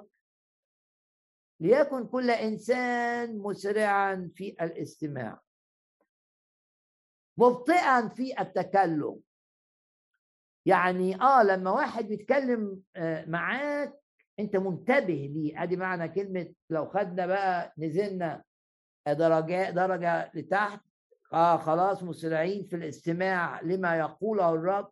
[1.60, 5.42] ليكن كل إنسان مسرعا في الاستماع.
[7.38, 9.20] مبطئا في التكلم.
[10.70, 13.94] يعني آه لما واحد بيتكلم آه، معاك
[14.40, 15.64] أنت منتبه ليه.
[15.64, 18.44] أدي معنى كلمة لو خدنا بقى نزلنا
[19.08, 20.82] درجة درجة لتحت
[21.34, 24.92] آه خلاص مسرعين في الاستماع لما يقوله الرب.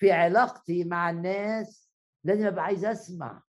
[0.00, 1.90] في علاقتي مع الناس
[2.24, 3.42] لازم أبقى عايز أسمع.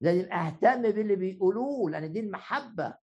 [0.00, 2.94] لازم أهتم باللي بيقولوه لأن دي المحبة.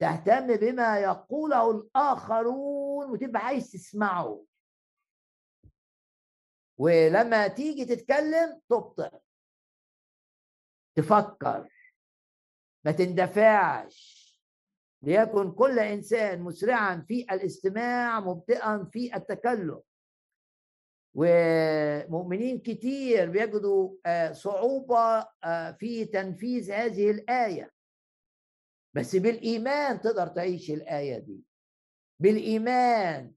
[0.00, 4.44] تهتم بما يقوله الآخرون وتبقى عايز تسمعه.
[6.82, 9.18] ولما تيجي تتكلم تبطئ
[10.96, 11.68] تفكر.
[12.84, 14.22] ما تندفعش.
[15.02, 19.80] ليكن كل إنسان مسرعا في الاستماع مبطئا في التكلم.
[21.14, 27.72] ومؤمنين كتير بيجدوا آه، صعوبة آه، في تنفيذ هذه الآية.
[28.94, 31.40] بس بالإيمان تقدر تعيش الآية دي.
[32.20, 33.32] بالإيمان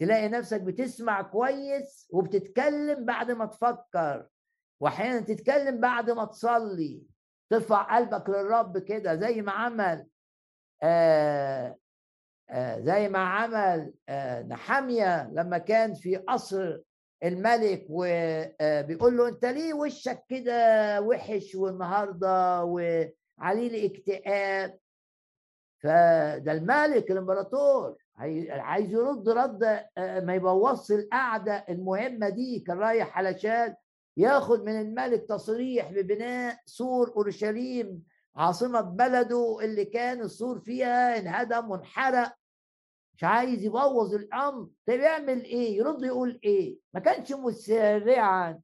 [0.00, 4.26] تلاقي نفسك بتسمع كويس وبتتكلم بعد ما تفكر
[4.80, 7.02] واحيانا تتكلم بعد ما تصلي.
[7.50, 10.06] ترفع قلبك للرب كده زي ما عمل
[10.82, 11.76] آه
[12.50, 16.78] آه زي ما عمل آه نحاميه لما كان في قصر
[17.24, 24.78] الملك وبيقول له أنت ليه وشك كده وحش والنهاردة وعليه الاكتئاب؟
[25.82, 27.96] فده الملك الإمبراطور.
[28.50, 33.74] عايز يرد رد ما يبوظش القعدة المهمة دي كان رايح علشان
[34.16, 38.02] ياخد من الملك تصريح ببناء سور أورشليم
[38.36, 42.34] عاصمة بلده اللي كان السور فيها انهدم وانحرق.
[43.14, 44.68] مش عايز يبوظ الأمر.
[44.86, 48.60] طيب يعمل إيه؟ يرد يقول إيه؟ ما كانش مسرعا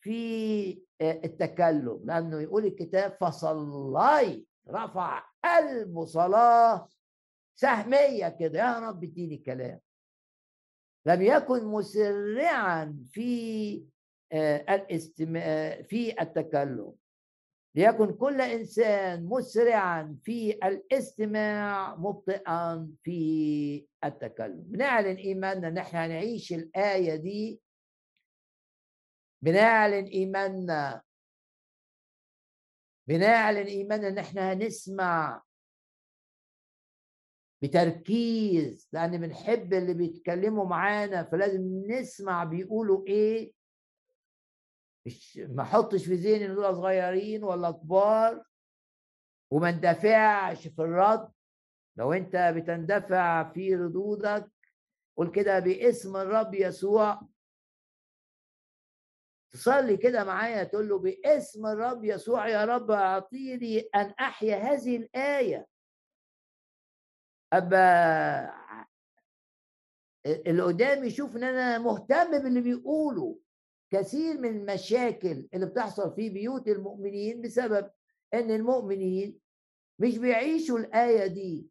[0.00, 6.88] في التكلم لأنه يقول الكتاب فصلي رفع قلبه صلاة
[7.62, 9.80] سهمية كده يا رب اديني كلام
[11.06, 13.84] لم يكن مسرعا في
[14.32, 16.94] آه، الاستماع آه، في التكلم.
[17.74, 24.62] ليكن كل إنسان مسرعا في الاستماع مبطئا في التكلم.
[24.66, 27.60] بنعلن إيماننا إن إحنا هنعيش الآية دي.
[29.42, 31.02] بنعلن إيماننا.
[33.08, 35.42] بنعلن إيماننا إن إحنا هنسمع
[37.62, 43.52] بتركيز لأن بنحب اللي بيتكلموا معانا فلازم نسمع بيقولوا إيه.
[45.06, 48.44] مش ما أحطش في ذهني إن دول صغيرين ولا كبار.
[49.52, 51.32] وما اندفعش في الرد.
[51.96, 54.52] لو أنت بتندفع في ردودك
[55.16, 57.20] قول كده باسم الرب يسوع.
[59.52, 65.71] تصلي كده معايا تقول له باسم الرب يسوع يا رب أعطيني أن أحيا هذه الآية.
[67.52, 68.54] أبقى
[70.26, 73.38] اللي قدامي يشوف إن أنا مهتم باللي بيقوله.
[73.90, 77.90] كثير من المشاكل اللي بتحصل في بيوت المؤمنين بسبب
[78.34, 79.38] إن المؤمنين
[79.98, 81.70] مش بيعيشوا الآية دي.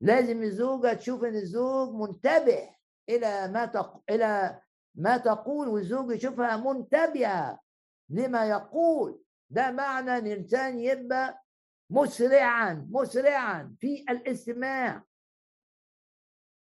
[0.00, 2.70] لازم الزوجة تشوف إن الزوج منتبه
[3.08, 4.02] إلى ما تق...
[4.10, 4.60] إلى
[4.94, 7.60] ما تقول والزوج يشوفها منتبهة
[8.08, 9.22] لما يقول.
[9.50, 11.41] ده معنى إن الإنسان يبقى
[11.92, 15.04] مسرعا مسرعا في الاستماع.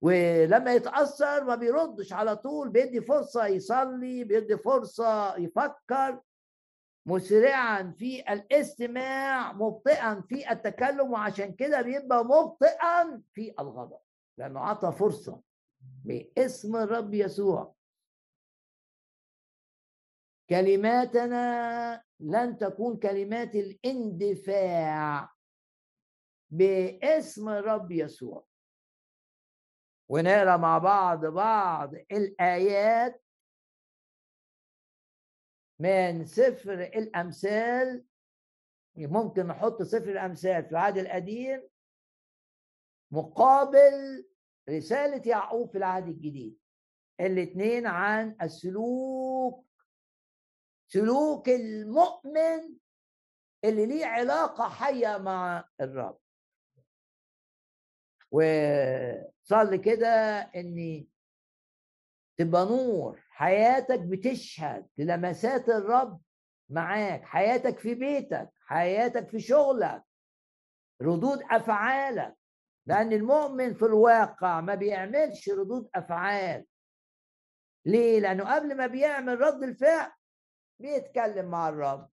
[0.02, 6.20] ولما يتأثر ما بيردش على طول بيدي فرصة يصلي بيدي فرصة يفكر.
[7.06, 13.98] مسرعا في الاستماع مبطئا في التكلم وعشان كده بيبقى مبطئا في الغضب
[14.38, 15.40] لأنه عطى فرصة
[16.04, 17.74] باسم الرب يسوع.
[20.53, 25.32] كلماتنا لن تكون كلمات الاندفاع.
[26.50, 28.46] باسم الرب يسوع.
[30.09, 33.24] ونقرأ مع بعض بعض الآيات
[35.78, 38.05] من سفر الأمثال.
[38.96, 41.68] ممكن نحط سفر الأمثال في العهد القديم.
[43.11, 44.26] مقابل
[44.68, 46.59] رسالة يعقوب في العهد الجديد.
[47.20, 49.71] الاثنين عن السلوك
[50.93, 52.76] سلوك المؤمن
[53.64, 56.18] اللي ليه علاقة حية مع الرب.
[58.30, 60.09] وصلي كده
[60.57, 61.09] إني
[62.36, 66.20] تبقى نور حياتك بتشهد للمسات الرب
[66.68, 70.03] معاك حياتك في بيتك حياتك في شغلك
[71.03, 72.36] ردود أفعالك.
[72.86, 76.66] لأن المؤمن في الواقع ما بيعملش ردود أفعال.
[77.86, 80.12] ليه؟ لأنه قبل ما بيعمل رد الفعل
[80.80, 82.08] بيتكلم مع الرب.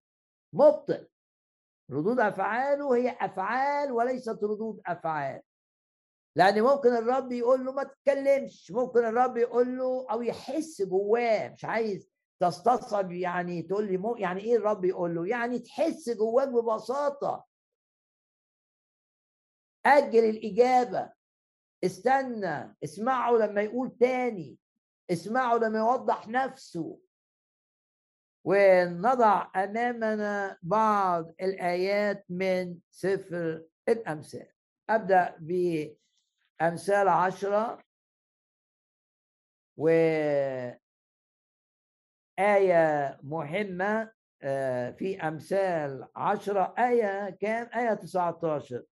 [0.54, 1.08] مبطئ
[1.92, 5.42] ردود أفعاله هي أفعال وليست ردود أفعال.
[6.36, 8.72] لأن ممكن الرب يقول له ما تتكلمش.
[8.72, 14.42] ممكن الرب يقول له أو يحس جواه مش عايز تستصعب يعني تقول لي مو يعني
[14.42, 17.46] إيه الرب يقول له؟ يعني تحس جواك ببساطة.
[19.86, 21.14] أجل الإجابة.
[21.84, 22.78] استنى.
[22.84, 24.58] اسمعه لما يقول تاني.
[25.12, 27.00] اسمعه لما يوضح نفسه.
[28.44, 34.48] ونضع أمامنا بعض الآيات من سفر الأمثال.
[34.90, 37.84] أبدأ بأمثال عشرة
[39.78, 39.88] و
[42.40, 44.12] آية مهمة
[44.42, 46.76] آه، في أمثال عشرة.
[46.78, 48.84] آية كام؟ آية 19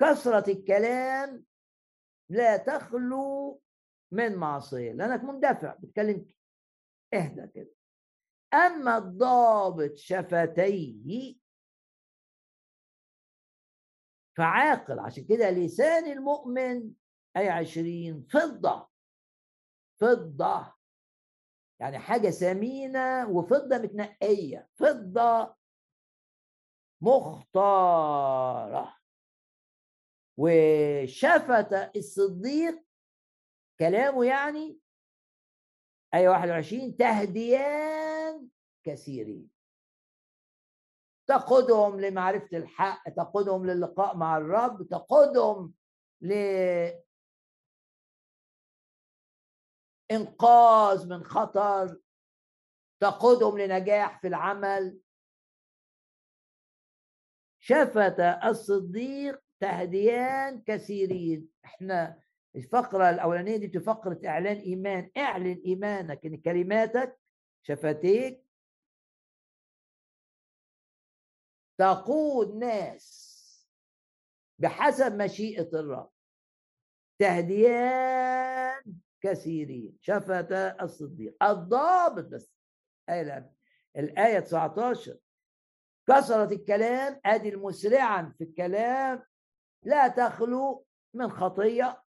[0.00, 1.44] كثرة الكلام
[2.30, 3.60] لا تخلو
[4.12, 6.26] من معصية لأنك مندفع بتكلم
[7.14, 7.79] إهدى كده.
[8.54, 11.36] أما الضابط شفتيه
[14.36, 16.92] فعاقل عشان كده لسان المؤمن
[17.36, 18.88] أي عشرين فضة
[20.00, 20.74] فضة
[21.80, 25.56] يعني حاجة ثمينة وفضة متنقية فضة
[27.00, 28.96] مختارة.
[30.36, 32.84] وشفت الصديق
[33.78, 34.79] كلامه يعني
[36.14, 38.48] آية 21 تهديان
[38.84, 39.50] كثيرين.
[41.26, 45.74] تقودهم لمعرفة الحق تقودهم للقاء مع الرب تقودهم
[50.10, 52.00] إنقاذ من خطر
[53.00, 55.00] تقودهم لنجاح في العمل.
[57.58, 61.48] شفت الصديق تهديان كثيرين.
[61.64, 62.22] إحنا
[62.56, 65.10] الفقرة الأولانية دي فقرة إعلان إيمان.
[65.16, 67.18] إعلن إيمانك إن كلماتك
[67.62, 68.44] شفتيك
[71.78, 73.30] تقود ناس
[74.58, 76.10] بحسب مشيئة الرب.
[77.18, 78.82] تهديان
[79.20, 79.98] كثيرين.
[80.00, 81.42] شفت الصديق.
[81.44, 82.54] الضابط بس.
[83.08, 83.52] آية
[83.96, 85.18] الآية 19
[86.08, 87.20] كثرة الكلام.
[87.24, 89.24] أدي المسرعا في الكلام.
[89.82, 92.02] لا تخلو من خطية.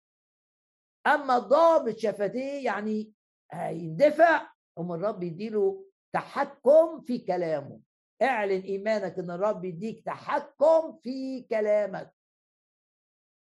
[1.14, 3.14] أما الضابط شفتيه يعني
[3.52, 7.80] هيندفع أم الرب يديله تحكم في كلامه.
[8.22, 12.14] اعلن إيمانك إن الرب يديك تحكم في كلامك.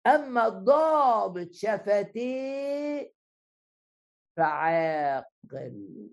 [0.08, 3.14] أما الضابط شفتيه
[4.38, 6.10] فعاقل.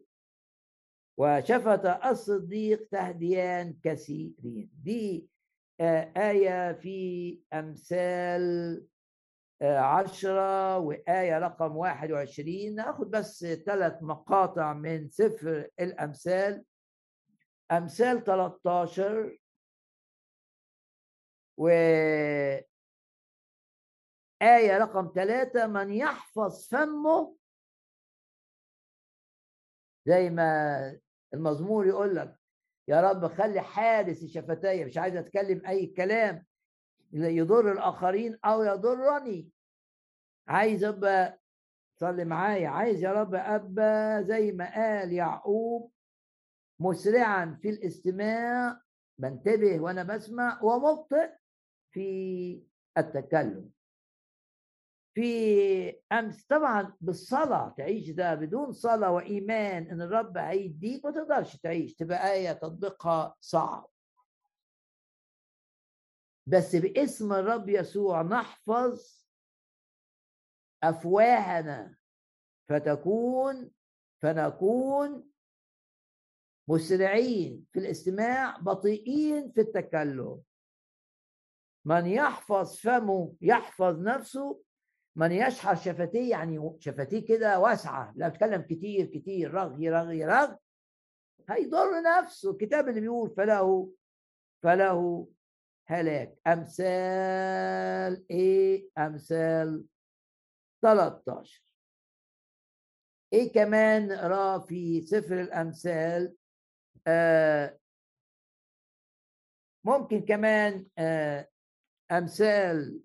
[1.18, 4.70] وشفت الصديق تهديان كثيرين.
[4.82, 5.28] دي
[5.80, 8.86] آه، آية في أمثال
[9.62, 12.74] عشرة وآية رقم واحد وعشرين.
[12.74, 16.64] ناخد بس ثلاث مقاطع من سفر الأمثال.
[17.72, 19.38] أمثال 13
[21.56, 21.68] و
[24.42, 25.66] آية رقم ثلاثة.
[25.66, 27.36] من يحفظ فمه
[30.06, 31.00] زي ما
[31.34, 32.36] المزمور يقول لك
[32.88, 36.46] يا رب خلي حارس شفتي مش عايز أتكلم أي كلام.
[37.24, 39.48] يضر الآخرين أو يضرني.
[40.48, 41.40] عايز أبقى
[42.00, 42.68] صلي معايا.
[42.68, 45.92] عايز يا رب أبقى زي ما قال يعقوب
[46.80, 48.80] مسرعا في الاستماع.
[49.18, 51.30] بنتبه وأنا بسمع ومبطئ
[51.92, 52.62] في
[52.98, 53.70] التكلم.
[55.14, 61.94] في أمس طبعا بالصلاة تعيش ده بدون صلاة وإيمان إن الرب هيديك ما تقدرش تعيش.
[61.94, 63.90] تبقى آية تطبيقها صعب.
[66.46, 69.24] بس باسم الرب يسوع نحفظ
[70.82, 71.96] أفواهنا.
[72.68, 73.70] فتكون
[74.22, 75.30] فنكون
[76.68, 80.42] مسرعين في الاستماع بطيئين في التكلم.
[81.84, 84.62] من يحفظ فمه يحفظ نفسه
[85.16, 90.56] من يشحر شفتيه يعني شفتيه كده واسعة لا بتكلم كتير كتير رغي رغي رغ
[91.48, 92.50] هيضر نفسه.
[92.50, 93.92] الكتاب اللي بيقول فله
[94.62, 95.28] فله
[95.88, 99.84] هلاك أمثال إيه أمثال
[100.82, 101.62] 13
[103.32, 106.36] إيه كمان نقراه في سفر الأمثال
[107.06, 107.78] آه
[109.84, 111.48] ممكن كمان آه
[112.12, 113.00] أمثال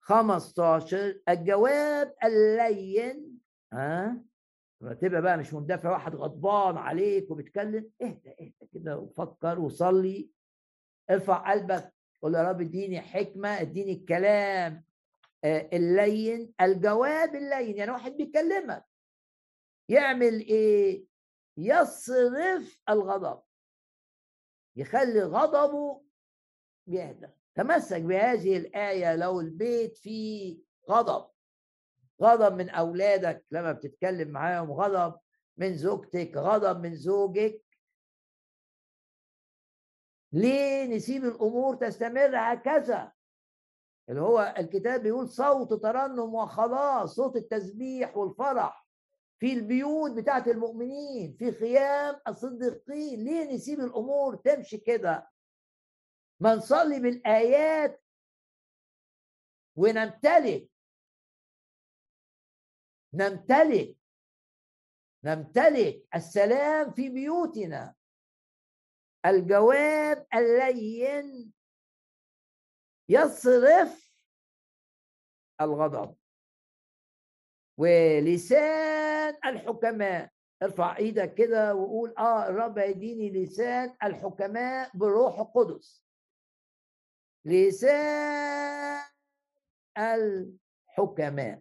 [0.00, 3.40] 15 الجواب اللين
[3.72, 4.22] ها؟
[5.00, 7.90] تبقى بقى مش مندفع واحد غضبان عليك وبيتكلم.
[8.02, 10.30] اهدى اهدى كده وفكر وصلي.
[11.10, 14.84] ارفع قلبك قول يا رب اديني حكمة اديني الكلام
[15.44, 18.84] آه، اللين الجواب اللين يعني واحد بيكلمك.
[19.88, 21.04] يعمل إيه؟
[21.56, 23.42] يصرف الغضب.
[24.76, 26.02] يخلي غضبه
[26.86, 30.58] يهدى تمسك بهذه الآية لو البيت فيه
[30.90, 31.30] غضب.
[32.22, 35.18] غضب من أولادك لما بتتكلم معاهم غضب
[35.56, 37.62] من زوجتك غضب من زوجك.
[40.32, 43.12] ليه نسيب الأمور تستمر هكذا
[44.08, 48.86] اللي هو الكتاب بيقول صوت ترنم وخلاص صوت التسبيح والفرح.
[49.38, 53.24] في البيوت بتاعت المؤمنين في خيام الصديقين.
[53.24, 55.30] ليه نسيب الأمور تمشي كده؟
[56.40, 58.02] ما نصلي بالآيات
[59.76, 60.70] ونمتلك
[63.14, 63.96] نمتلك
[65.24, 67.94] نمتلك السلام في بيوتنا.
[69.26, 71.52] الجواب اللين
[73.08, 74.12] يصرف
[75.60, 76.16] الغضب.
[77.78, 80.30] ولسان الحكماء
[80.62, 86.04] ارفع إيدك كده وقول آه الرب يديني لسان الحكماء بروح القدس.
[87.44, 89.02] لسان
[89.98, 91.60] الحكماء.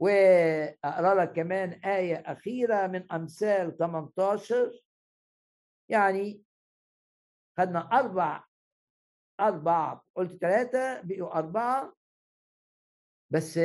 [0.00, 4.72] وأقرأ لك كمان آية أخيرة من أمثال 18
[5.90, 6.42] يعني
[7.58, 8.44] خدنا أربع
[9.40, 11.96] أربع قلت ثلاثة بقوا أربعة.
[13.32, 13.58] بس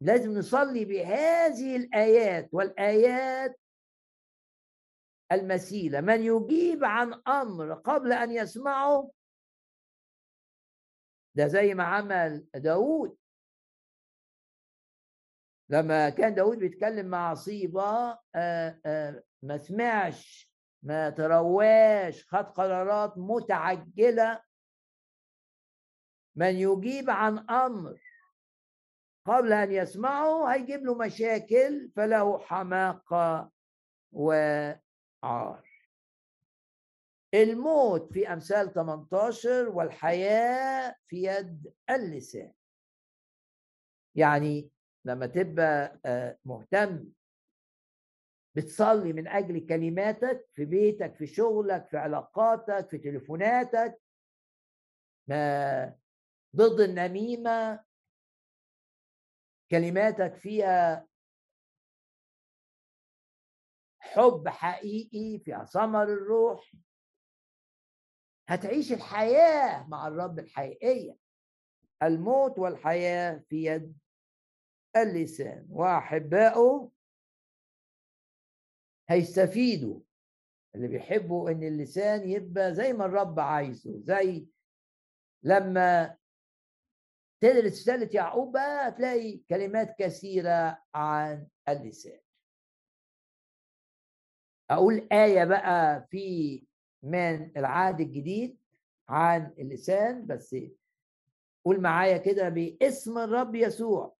[0.00, 3.60] لازم نصلي بهذه الآيات والآيات
[5.32, 6.00] المثيلة.
[6.00, 9.10] من يجيب عن أمر قبل أن يسمعه
[11.36, 13.18] ده زي ما عمل داود.
[15.68, 18.18] لما كان داود بيتكلم مع صيبة
[19.42, 20.53] ما سمعش
[20.84, 24.42] ما ترواش خد قرارات متعجلة.
[26.36, 28.00] من يجيب عن أمر
[29.26, 33.50] قبل أن يسمعه هيجيب له مشاكل فله حماقة
[34.12, 35.64] وعار.
[37.34, 42.52] الموت في أمثال 18 والحياة في يد اللسان.
[44.14, 44.70] يعني
[45.04, 47.04] لما تبقى آه، مهتم
[48.56, 54.00] بتصلي من أجل كلماتك في بيتك في شغلك في علاقاتك في تليفوناتك.
[55.28, 55.96] ما
[56.56, 57.84] ضد النميمة.
[59.70, 61.06] كلماتك فيها
[64.00, 66.72] حب حقيقي فيها ثمر الروح.
[68.48, 71.16] هتعيش الحياة مع الرب الحقيقية.
[72.02, 73.98] الموت والحياة في يد
[74.96, 75.66] اللسان.
[75.70, 76.90] وأحبائه
[79.08, 80.00] هيستفيدوا.
[80.74, 84.46] اللي بيحبوا إن اللسان يبقى زي ما الرب عايزه زي
[85.42, 86.16] لما
[87.40, 92.20] تدرس رسالة يعقوب بقى هتلاقي كلمات كثيرة عن اللسان.
[94.70, 96.66] أقول آية بقى في
[97.02, 98.58] من العهد الجديد
[99.08, 100.56] عن اللسان بس
[101.64, 104.16] قول معايا كده باسم الرب يسوع.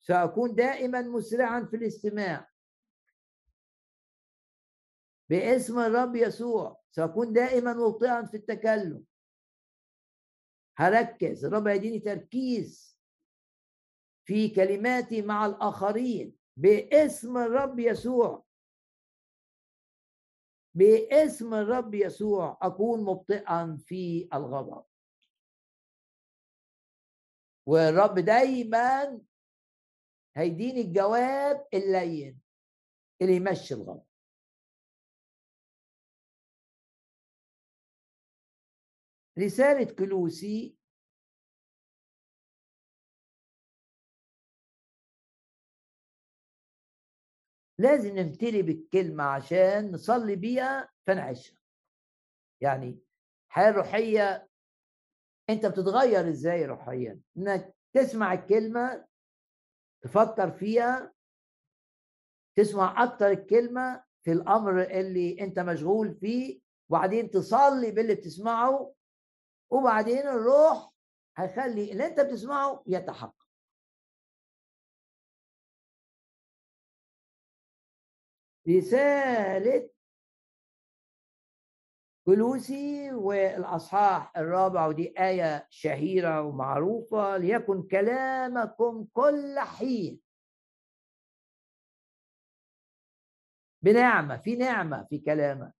[0.00, 2.50] سأكون دائما مسرعا في الاستماع.
[5.30, 9.04] باسم الرب يسوع سأكون دائما مبطئا في التكلم.
[10.78, 12.98] هركز الرب يديني تركيز
[14.26, 16.36] في كلماتي مع الآخرين.
[16.56, 18.44] باسم الرب يسوع.
[20.74, 24.84] باسم الرب يسوع أكون مبطئا في الغضب.
[27.66, 29.20] والرب دايما
[30.36, 32.40] هيديني الجواب اللين
[33.22, 34.05] اللي يمشي الغضب.
[39.38, 40.76] رسالة كلوسي.
[47.78, 51.58] لازم نمتلي بالكلمة عشان نصلي بيها فنعيشها.
[52.60, 52.98] يعني
[53.48, 54.48] الحياة الروحية
[55.50, 59.06] أنت بتتغير إزاي روحيا؟ إنك تسمع الكلمة
[60.02, 61.12] تفكر فيها
[62.56, 66.60] تسمع أكتر الكلمة في الأمر اللي أنت مشغول فيه
[66.90, 68.94] وبعدين تصلي باللي بتسمعه
[69.70, 70.92] وبعدين الروح
[71.36, 73.46] هيخلي اللي انت بتسمعه يتحقق.
[78.68, 79.90] رسالة
[82.26, 90.20] كلوسي والأصحاح الرابع ودي آية شهيرة ومعروفة ليكن كلامكم كل حين
[93.82, 95.74] بنعمة في نعمة في كلامك.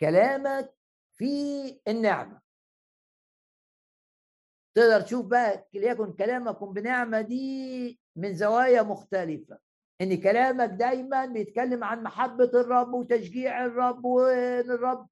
[0.00, 0.75] كلامك
[1.16, 2.40] في النعمة.
[4.74, 9.58] تقدر تشوف بقى ليكن كلامكم بنعمة دي من زوايا مختلفة
[10.00, 15.08] إن كلامك دايما بيتكلم عن محبة الرب وتشجيع الرب وإن الرب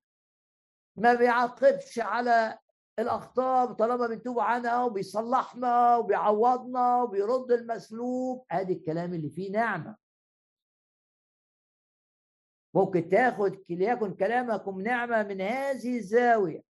[0.97, 2.59] ما بيعاقبش على
[2.99, 8.47] الأخطاء طالما بنتوب عنها وبيصلحنا وبيعوضنا وبيرد المسلوب.
[8.51, 9.97] ادي الكلام اللي فيه نعمة.
[12.75, 16.62] ممكن تاخد ليكن كلامكم نعمة من هذه الزاوية.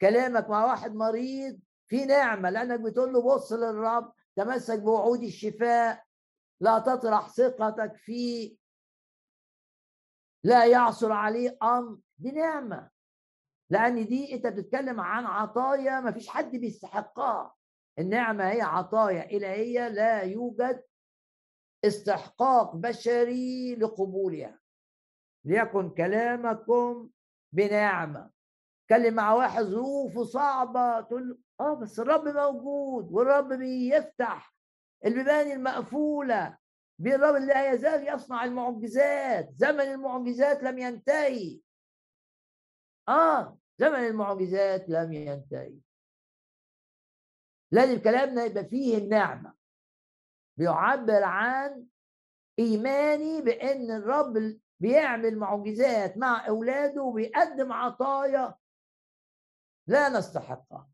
[0.00, 6.04] كلامك مع واحد مريض في نعمة لأنك بتقول له بص للرب تمسك بوعود الشفاء
[6.60, 8.56] لا تطرح ثقتك فيه.
[10.44, 12.90] لا يعثر عليه أمر دي نعمة.
[13.70, 17.54] لأن دي أنت بتتكلم عن عطايا ما فيش حد بيستحقها.
[17.98, 20.82] النعمة هي عطايا إلهية لا يوجد
[21.84, 24.63] استحقاق بشري لقبولها.
[25.44, 27.10] ليكن كلامكم
[27.52, 28.30] بنعمة.
[28.88, 34.54] كلم مع واحد ظروفه صعبة تقول له آه بس الرب موجود والرب بيفتح
[35.04, 36.58] البيبان المقفولة.
[36.98, 39.50] بالرب لا يزال يصنع المعجزات.
[39.56, 41.60] زمن المعجزات لم ينتهي.
[43.08, 45.78] آه زمن المعجزات لم ينتهي.
[47.72, 49.54] لازم كلامنا يبقى فيه النعمة.
[50.58, 51.86] بيعبر عن
[52.58, 58.54] إيماني بأن الرب بيعمل معجزات مع أولاده وبيقدم عطايا
[59.86, 60.90] لا نستحقها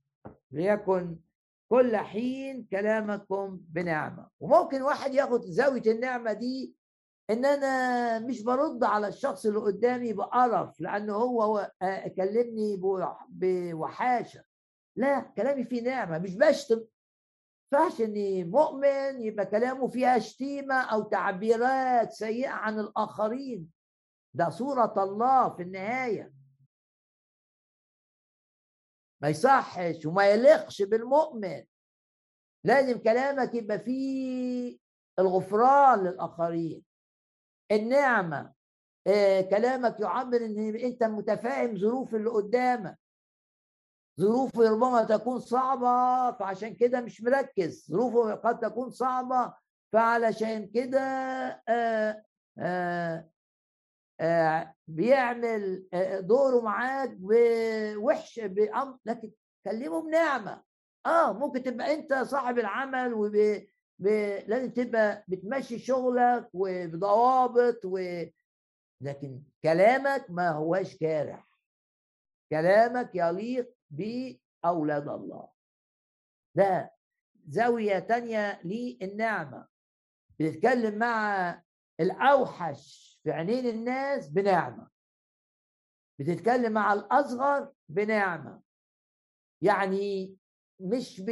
[0.50, 1.16] ليكن
[1.70, 4.28] كل حين كلامكم بنعمة.
[4.40, 6.74] وممكن واحد ياخد زاوية النعمة دي
[7.30, 12.76] إن أنا مش برد على الشخص اللي قدامي بقرف لأنه هو آه، كلمني
[13.28, 14.42] بوحاشة.
[14.96, 16.84] لا كلامي فيه نعمة مش بشتم.
[17.72, 23.79] فاش ان مؤمن يبقى كلامه فيها شتيمة أو تعبيرات سيئة عن الآخرين.
[24.34, 26.32] ده صورة الله في النهاية.
[29.22, 31.64] ما يصحش وما يليقش بالمؤمن.
[32.64, 34.78] لازم كلامك يبقى فيه
[35.18, 36.84] الغفران للآخرين.
[37.72, 38.52] النعمة
[39.06, 42.98] آه كلامك يعبر إن أنت متفاهم ظروف اللي قدامك.
[44.20, 47.86] ظروفه ربما تكون صعبة فعشان كده مش مركز.
[47.90, 49.54] ظروفه قد تكون صعبة
[49.92, 51.00] فعلشان كده
[51.68, 52.22] آه
[52.58, 53.29] آه،
[54.88, 59.32] بيعمل آه، دوره معاك بوحش بأمر لكن
[59.64, 60.62] كلمه بنعمه
[61.06, 63.32] آه ممكن تبقى أنت صاحب العمل وب
[63.98, 64.06] ب...
[64.46, 68.22] لازم تبقى بتمشي شغلك وبضوابط و...
[69.00, 71.50] لكن كلامك ما هواش جارح
[72.50, 75.48] كلامك يليق بأولاد الله.
[76.54, 76.94] ده
[77.48, 79.66] زاوية تانية للنعمة.
[80.40, 81.62] بتتكلم مع
[82.00, 83.09] الأوحش.
[83.24, 84.90] في عينين الناس بنعمة.
[86.18, 88.62] بتتكلم مع الأصغر بنعمة.
[89.62, 90.36] يعني
[90.80, 91.22] مش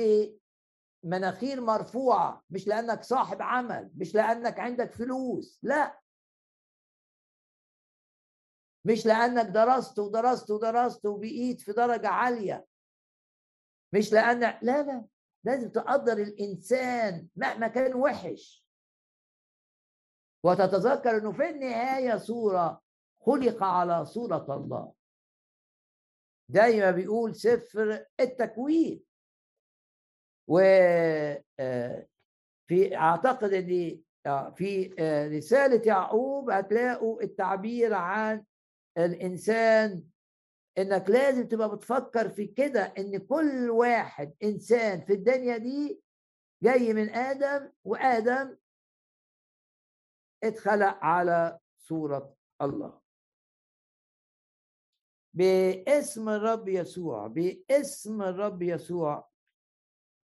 [1.04, 6.00] بمناخير مرفوعة مش لأنك صاحب عمل مش لأنك عندك فلوس لا.
[8.84, 12.66] مش لأنك درست ودرست ودرست وبقيت في درجة عالية.
[13.92, 15.06] مش لأن لا لا.
[15.44, 18.67] لازم تقدر الإنسان مهما كان وحش.
[20.44, 22.82] وتتذكر إنه في النهاية صوره
[23.20, 24.92] خلق على صورة الله.
[26.48, 29.04] زي ما بيقول سفر التكوين.
[30.48, 30.58] و
[31.60, 32.06] آه،
[32.68, 38.44] في أعتقد إن آه، في آه، رسالة يعقوب هتلاقوا التعبير عن
[38.98, 40.04] الإنسان
[40.78, 46.00] إنك لازم تبقى بتفكر في كده إن كل واحد إنسان في الدنيا دي
[46.62, 48.56] جاي من آدم وآدم
[50.44, 53.00] اتخلق على صورة الله.
[55.34, 59.28] باسم الرب يسوع باسم الرب يسوع.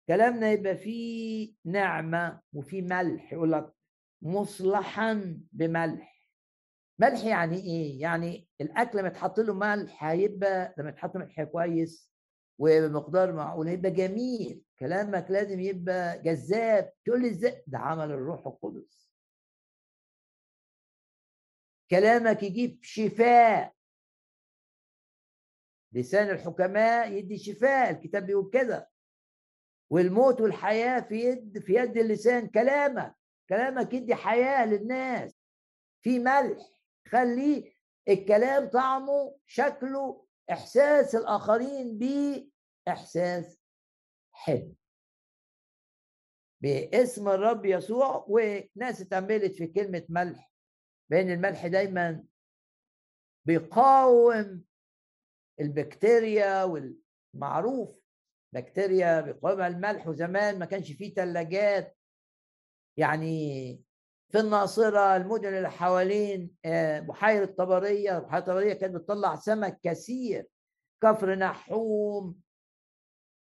[0.08, 3.72] كلامنا يبقى فيه نعمة وفيه ملح يقول لك
[4.22, 6.16] مصلحا بملح.
[6.98, 12.12] ملح يعني إيه؟ يعني الأكل لما يتحط له ملح هيبقى لما يتحط ملح كويس
[12.58, 14.62] وبمقدار معقول هيبقى جميل.
[14.78, 16.92] كلامك لازم يبقى جذاب.
[17.04, 19.15] تقول لي إزاي؟ ده عمل الروح القدس.
[21.90, 23.74] كلامك يجيب شفاء.
[25.92, 28.90] لسان الحكماء يدي شفاء الكتاب بيقول كده.
[29.90, 33.16] والموت والحياة في يد في يد اللسان كلامك.
[33.48, 35.38] كلامك يدي حياة للناس.
[36.02, 36.66] في ملح.
[37.08, 37.76] خليه
[38.08, 42.48] الكلام طعمه شكله إحساس الآخرين بيه
[42.88, 43.60] إحساس
[44.32, 44.74] حلو.
[46.60, 50.52] باسم الرب يسوع وناس اتأملت في كلمة ملح.
[51.10, 52.24] بأن الملح دايما
[53.46, 54.64] بيقاوم
[55.60, 57.96] البكتيريا والمعروف.
[58.52, 61.96] بكتيريا بيقاومها الملح وزمان ما كانش فيه ثلاجات
[62.96, 63.82] يعني
[64.32, 68.18] في الناصرة المدن اللي حوالين آه، بحيرة طبرية.
[68.18, 70.46] بحيرة طبرية كانت بتطلع سمك كثير.
[71.02, 72.40] كفر نحوم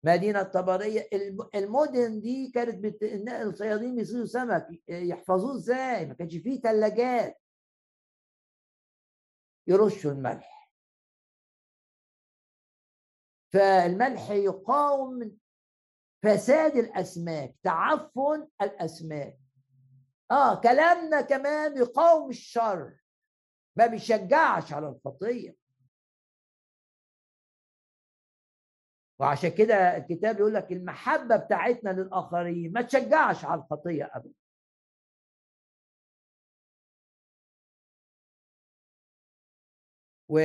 [0.05, 1.09] مدينة طبرية.
[1.55, 3.03] المدن دي كانت بت...
[3.43, 7.40] الصيادين بيصيدوا سمك يحفظوه إزاي؟ ما كانش فيه ثلاجات
[9.71, 10.71] يرشوا الملح.
[13.53, 15.39] فالملح يقاوم
[16.23, 19.39] فساد الأسماك تعفن الأسماك.
[20.31, 22.97] آه كلامنا كمان يقاوم الشر.
[23.77, 25.57] ما بيشجعش على الخطيه
[29.21, 34.40] وعشان كده الكتاب يقول لك المحبة بتاعتنا للآخرين ما تشجعش على الخطيه ابدا.
[40.31, 40.41] و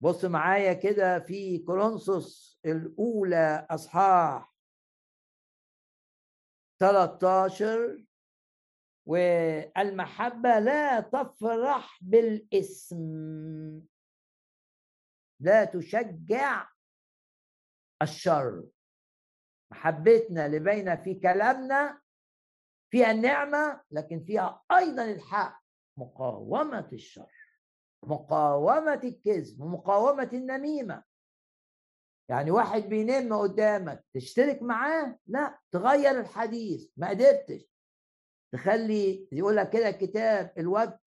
[0.00, 4.54] بص معايا كده في كورنثوس الأولى أصحاح
[6.80, 8.04] 13
[9.06, 13.00] والمحبة لا تفرح بالاسم.
[15.40, 16.68] لا تشجع
[18.02, 18.68] الشر.
[19.72, 22.00] محبتنا باينة في كلامنا
[22.90, 25.62] فيها النعمة لكن فيها أيضا الحق
[25.96, 27.39] مقاومة الشر.
[28.02, 31.04] مقاومة الكذب ومقاومة النميمة.
[32.28, 37.62] يعني واحد بينم قدامك تشترك معاه؟ لا تغير الحديث ما قدرتش.
[38.52, 41.00] تخلي يقول لك كده الكتاب الوجه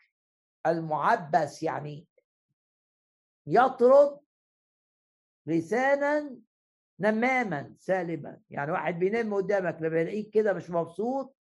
[0.67, 2.07] المعبس يعني
[3.47, 4.19] يطرد
[5.45, 6.37] لسانا
[6.99, 8.41] نماما سالبا.
[8.49, 11.35] يعني واحد بينام قدامك لما يلاقيك كده مش مبسوط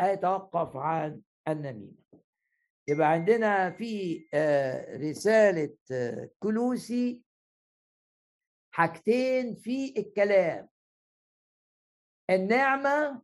[0.00, 2.07] هيتوقف عن النميمة.
[2.88, 7.24] يبقى عندنا في آه، رسالة آه، كلوسي.
[8.74, 10.68] حاجتين في الكلام.
[12.30, 13.22] النعمة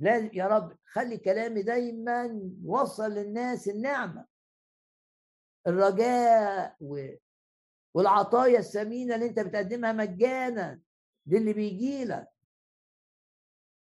[0.00, 4.26] لازم يا رب خلي كلامي دايما يوصل للناس النعمة.
[5.66, 6.76] الرجاء
[7.94, 10.80] والعطايا الثمينة اللي انت بتقدمها مجانا
[11.26, 12.28] للي بيجي لك.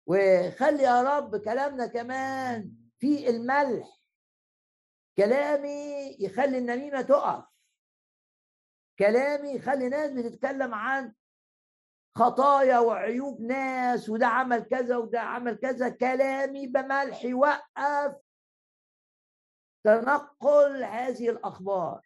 [0.08, 4.01] وخلي يا رب كلامنا كمان في الملح.
[5.18, 7.46] كلامي يخلي النميمة تقف.
[9.00, 11.14] كلامي يخلي ناس بتتكلم عن
[12.18, 15.90] خطايا وعيوب ناس وده عمل كذا وده عمل كذا.
[15.90, 18.16] كلامي بملح يوقف
[19.84, 22.02] تنقل هذه الأخبار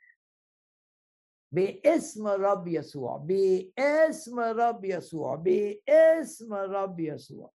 [1.51, 7.51] باسم الرب يسوع باسم الرب يسوع باسم الرب يسوع.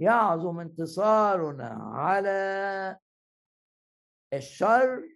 [0.00, 2.98] يعظم انتصارنا على
[4.32, 5.08] الشر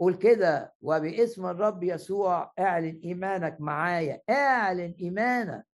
[0.00, 5.66] قول كده وباسم الرب يسوع اعلن إيمانك معايا اعلن إيمانك.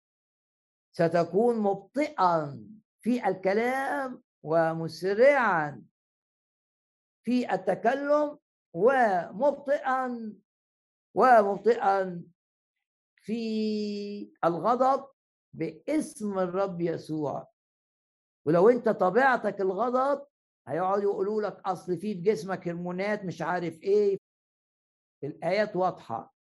[0.91, 2.63] ستكون مبطئا
[3.01, 5.85] في الكلام ومسرعا
[7.23, 8.39] في التكلم
[8.73, 10.33] ومبطئا
[11.15, 12.23] ومبطئا
[13.21, 15.07] في الغضب
[15.53, 17.51] باسم الرب يسوع.
[18.45, 20.28] ولو أنت طبيعتك الغضب
[20.67, 24.19] هيقعدوا يقولوا لك أصل في في جسمك هرمونات مش عارف إيه.
[25.23, 26.33] الآيات واضحة.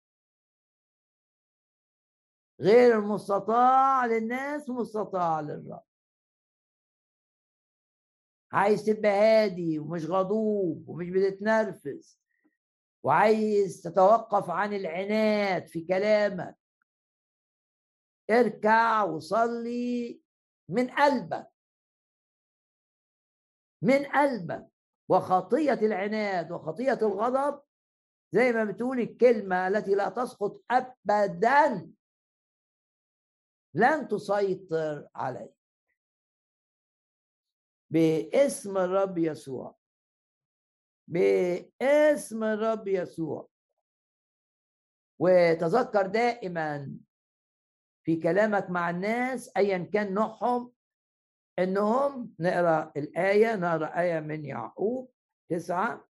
[2.62, 5.84] غير المستطاع للناس مستطاع للرب.
[8.52, 12.20] عايز تبقى هادي ومش غضوب ومش بتتنرفز.
[13.04, 16.58] وعايز تتوقف عن العناد في كلامك.
[18.30, 20.22] اركع وصلي
[20.70, 21.57] من قلبك.
[23.82, 24.68] من قلبك
[25.10, 27.62] وخطية العناد وخطية الغضب
[28.32, 31.92] زي ما بتقول الكلمة التي لا تسقط أبدا.
[33.74, 35.54] لن تسيطر عليك
[37.90, 39.78] باسم الرب يسوع.
[41.08, 43.50] باسم الرب يسوع.
[45.20, 46.98] وتذكر دائما
[48.04, 50.74] في كلامك مع الناس ايا كان نوعهم
[51.60, 55.12] إنهم نقرأ الآية نقرأ آية من يعقوب
[55.50, 56.08] تسعة.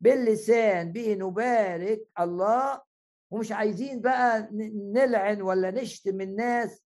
[0.00, 2.82] باللسان به نبارك الله.
[3.30, 4.48] ومش عايزين بقى
[4.92, 6.82] نلعن ولا نشتم الناس.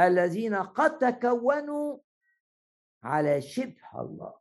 [0.00, 1.98] الذين قد تكونوا
[3.02, 4.40] على شبه الله.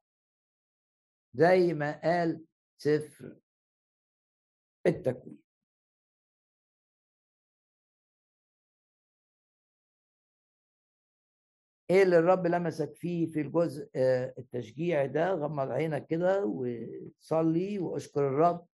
[1.34, 2.46] زي ما قال
[2.78, 3.36] سفر
[4.88, 5.41] التكوين.
[11.92, 18.28] إيه اللي الرب لمسك فيه في الجزء آه، التشجيعي ده؟ غمض عينك كده وصلي وأشكر
[18.28, 18.68] الرب.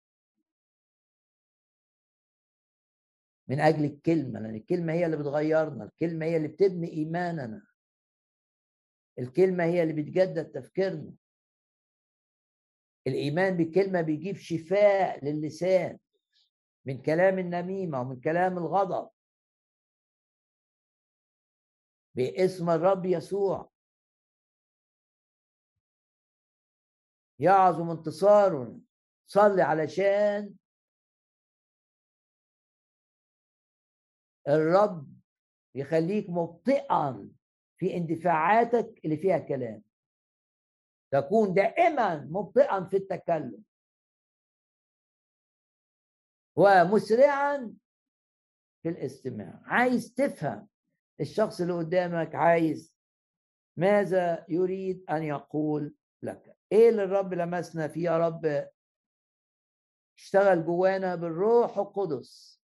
[3.47, 7.61] من أجل الكلمة لأن الكلمة هي اللي بتغيرنا الكلمة هي اللي بتبني إيماننا.
[9.19, 11.13] الكلمة هي اللي بتجدد تفكيرنا.
[13.07, 15.97] الإيمان بالكلمة بيجيب شفاء للسان
[16.85, 19.09] من كلام النميمة ومن كلام الغضب.
[22.15, 23.71] باسم الرب يسوع.
[27.39, 28.79] يعظم انتصار.
[29.27, 30.55] صلي علشان
[34.47, 35.15] الرب
[35.75, 37.31] يخليك مبطئا
[37.77, 39.83] في اندفاعاتك اللي فيها كلام
[41.11, 43.63] تكون دائما مبطئا في التكلم.
[46.55, 47.75] ومسرعا
[48.83, 49.61] في الاستماع.
[49.65, 50.69] عايز تفهم
[51.21, 52.95] الشخص اللي قدامك عايز
[53.77, 58.67] ماذا يريد أن يقول لك؟ إيه اللي الرب لمسنا فيه يا رب؟
[60.17, 62.61] اشتغل جوانا بالروح القدس.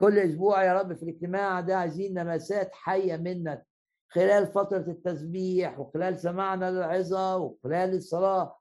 [0.00, 3.66] كل أسبوع يا رب في الاجتماع ده عايزين لمسات حية منك.
[4.08, 8.58] خلال فترة التسبيح وخلال سماعنا للعظة وخلال الصلاة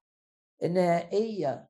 [0.63, 1.67] النهائية.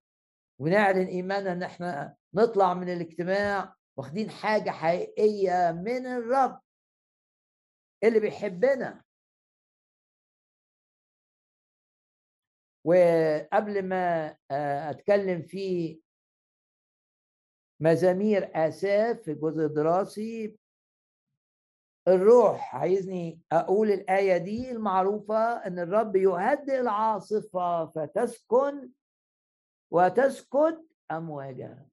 [0.60, 6.60] ونعلن إيماننا إن إحنا نطلع من الاجتماع واخدين حاجة حقيقية من الرب.
[8.04, 9.04] اللي بيحبنا.
[12.86, 16.00] وقبل ما آه، أتكلم في
[17.82, 20.60] مزامير اساف في الجزء الدراسي
[22.08, 28.92] الروح عايزني أقول الآية دي المعروفة إن الرب يهدئ العاصفة فتسكن
[29.92, 31.90] وتسكت أمواجها.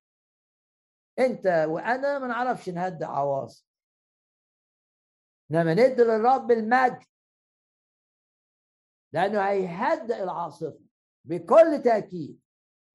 [1.19, 3.67] أنت وأنا ما نعرفش نهدئ عواصف.
[5.51, 7.05] إنما ندي للرب المجد.
[9.13, 10.81] لأنه هيهدئ العاصفة
[11.25, 12.41] بكل تأكيد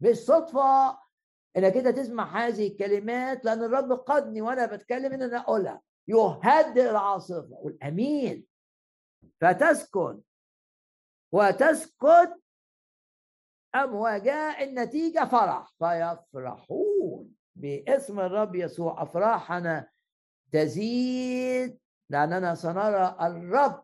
[0.02, 0.99] مش صدفه
[1.58, 5.82] إنك أنت تسمع هذه الكلمات لأن الرب قدني وأنا بتكلم إن أنا أقولها.
[6.08, 8.47] يهدئ العاصفة والأمين.
[9.41, 10.22] فتسكن.
[11.32, 12.41] وتسكت
[13.76, 15.74] امواجها النتيجة؟ فرح.
[15.80, 19.04] فيفرحون باسم الرب يسوع.
[19.04, 19.89] أفراحنا
[20.52, 21.80] تزيد.
[22.12, 23.84] لأننا سنرى الرب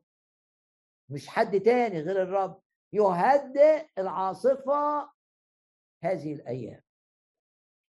[1.10, 2.62] مش حد تاني غير الرب
[2.94, 5.10] يهدئ العاصفة
[6.04, 6.82] هذه الأيام.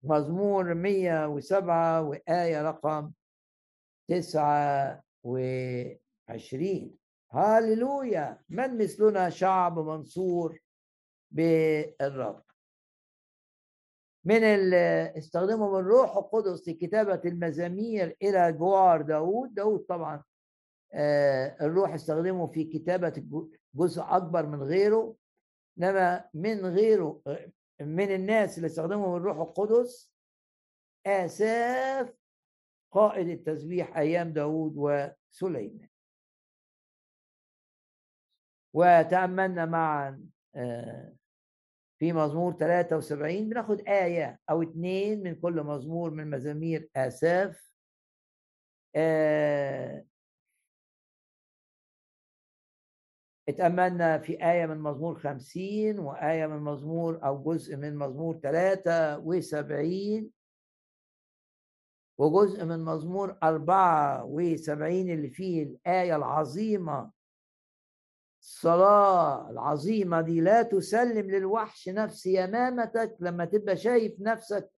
[0.02, 3.12] مزمور 107 وآية رقم
[4.08, 6.98] 29
[7.32, 8.42] هاللويا!
[8.48, 10.58] من مثلنا شعب منصور
[11.30, 12.42] بالرب؟
[14.28, 20.22] من اللي استخدمهم الروح القدس لكتابة المزامير إلى جوار داود داود طبعا
[20.94, 23.24] آه، الروح استخدمه في كتابة
[23.74, 25.16] جزء أكبر من غيره.
[25.78, 27.22] إنما من غيره
[27.80, 30.12] من الناس اللي استخدمهم الروح القدس
[31.06, 32.14] آساف
[32.92, 35.88] قائد التسبيح أيام داود وسليمان.
[38.74, 40.24] وتأملنا معا
[40.54, 41.17] آه،
[41.98, 47.72] في مزمور 73 بناخد آية أو اتنين من كل مزمور من مزامير آساف.
[48.96, 50.04] آه
[53.48, 60.30] اتأملنا في آية من مزمور خمسين وآية من مزمور أو جزء من مزمور ثلاثة وسبعين
[62.18, 67.10] وجزء من مزمور أربعة وسبعين اللي فيه الآية العظيمة
[68.48, 74.70] الصلاة العظيمة دي لا تسلم للوحش نفس يمامتك لما تبقى شايف نفسك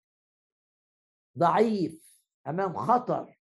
[1.38, 3.39] ضعيف أمام خطر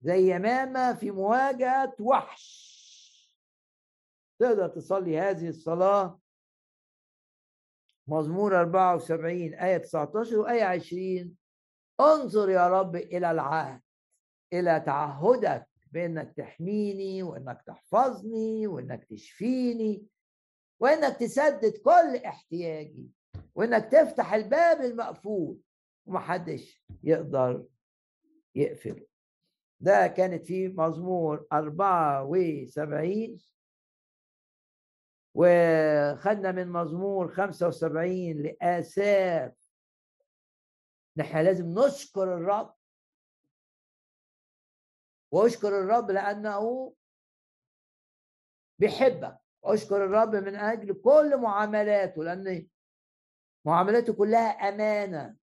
[0.00, 2.76] زي يمامة في مواجهة وحش.
[4.38, 6.20] تقدر تصلي هذه الصلاة؟
[8.06, 11.36] مزمور 74 آية 19 وآية 20
[12.00, 13.82] انظر يا رب إلى العهد
[14.52, 15.68] إلى تعهدك.
[15.92, 20.06] بإنك تحميني وإنك تحفظني وإنك تشفيني
[20.80, 23.10] وإنك تسدد كل احتياجي
[23.54, 25.58] وإنك تفتح الباب المقفول
[26.06, 27.66] ومحدش يقدر
[28.54, 29.06] يقفله.
[29.80, 33.38] ده كانت في مزمور 74
[35.34, 39.52] وخدنا من مزمور 75 لآساف.
[41.16, 42.74] نحن لازم نشكر الرب
[45.36, 46.94] واشكر الرب لأنه
[48.78, 49.38] بيحبك.
[49.64, 52.68] اشكر الرب من أجل كل معاملاته لأن
[53.66, 55.36] معاملاته كلها أمانة.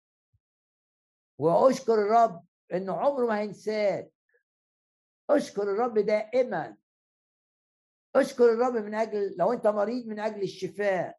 [1.39, 4.13] واشكر الرب إنه عمره ما هينساك.
[5.31, 6.77] اشكر الرب دائما.
[8.17, 11.19] اشكر الرب من أجل لو أنت مريض من أجل الشفاء.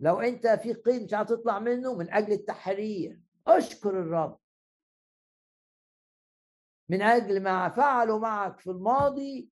[0.00, 3.20] لو أنت في قيد مش هتطلع منه من أجل التحرير.
[3.46, 4.39] اشكر الرب.
[6.90, 9.48] من أجل ما فعله معك في الماضي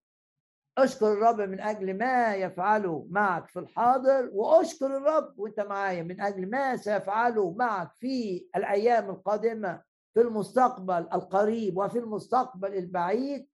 [0.78, 6.50] أشكر الرب من أجل ما يفعله معك في الحاضر وأشكر الرب وأنت معايا من أجل
[6.50, 9.82] ما سيفعله معك في الأيام القادمة
[10.14, 13.48] في المستقبل القريب وفي المستقبل البعيد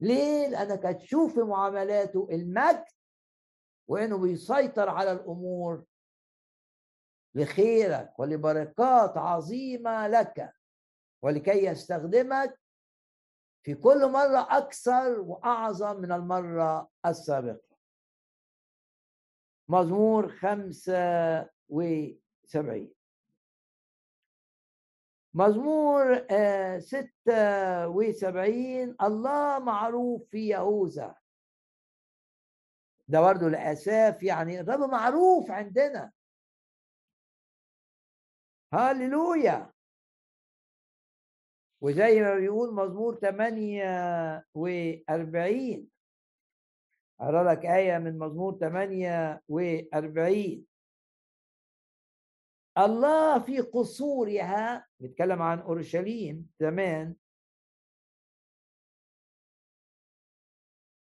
[0.00, 2.84] ليه؟ لأنك هتشوف في معاملاته المجد
[3.88, 5.84] وإنه بيسيطر على الأمور
[7.34, 10.54] لخيرك ولبركات عظيمة لك
[11.22, 12.63] ولكي يستخدمك
[13.64, 17.76] في كل مرة أكثر وأعظم من المرة السابقة.
[19.68, 22.94] مزمور خمسة وسبعين.
[25.34, 31.16] مزمور آه، ستة وسبعين الله معروف في يهوذا.
[33.08, 36.12] ده برضه لأساف يعني الرب معروف عندنا.
[38.74, 39.73] هللويا!
[41.84, 45.90] وزي ما بيقول مزمور 48
[47.20, 50.66] أقرأ لك آية من مزمور 48
[52.78, 57.16] الله في قصورها بيتكلم عن أورشليم زمان.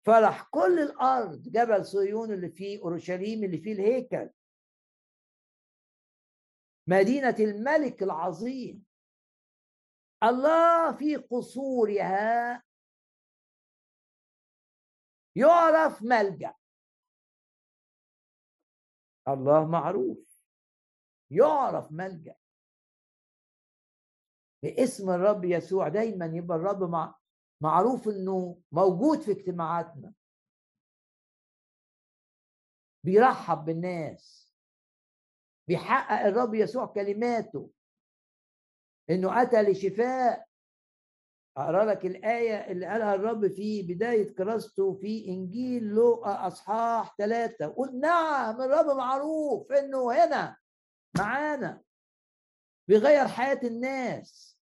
[0.05, 4.29] فرح كل الأرض جبل صهيون اللي فيه أورشليم اللي فيه الهيكل.
[6.87, 8.86] مدينة الملك العظيم.
[10.23, 12.63] الله في قصورها.
[15.35, 16.53] يعرف ملجأ.
[19.27, 20.41] الله معروف.
[21.31, 22.35] يعرف ملجأ.
[24.63, 27.19] باسم الرب يسوع دايما يبقى الرب مع
[27.61, 30.13] معروف إنه موجود في اجتماعاتنا.
[33.03, 34.53] بيرحب بالناس.
[35.67, 37.71] بيحقق الرب يسوع كلماته.
[39.09, 40.47] إنه أتى لشفاء.
[41.57, 47.99] أقرأ لك الآية اللي قالها الرب في بداية كراسته في إنجيل لوقا أصحاح ثلاثة قل
[47.99, 50.57] نعم الرب معروف إنه هنا
[51.17, 51.81] معانا.
[52.87, 54.57] بيغير حياة الناس.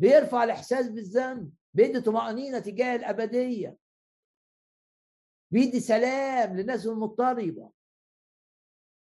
[0.00, 1.52] بيرفع الإحساس بالذنب.
[1.74, 3.76] بيدي طمأنينة تجاه الأبدية.
[5.50, 7.72] بيدي سلام للناس المضطربة.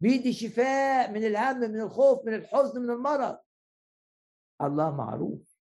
[0.01, 3.39] بيدي شفاء من الهم من الخوف من الحزن من المرض.
[4.63, 5.61] الله معروف.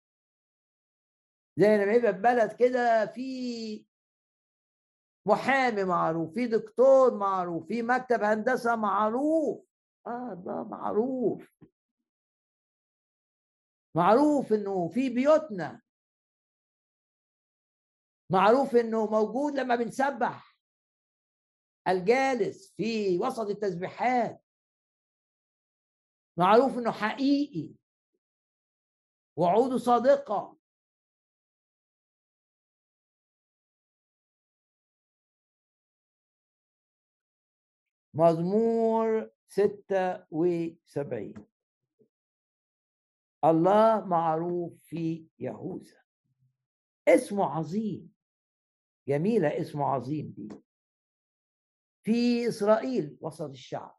[1.59, 3.87] زي لما يبقى في بلد كده في
[5.27, 9.67] محامي معروف في دكتور معروف في مكتب هندسة معروف.
[10.07, 11.55] آه ده معروف.
[13.97, 15.83] معروف إنه في بيوتنا.
[18.33, 20.54] معروف إنه موجود لما بنسبح.
[21.89, 24.45] الجالس في وسط التسبيحات.
[26.37, 27.75] معروف إنه حقيقي.
[29.37, 30.59] وعوده صادقة.
[38.15, 41.47] مزمور ستة وسبعين.
[43.45, 46.05] الله معروف في يهوذا.
[47.09, 48.15] اسمه عظيم.
[49.09, 50.49] جميلة اسمه عظيم دي.
[52.05, 53.99] في إسرائيل وسط الشعب.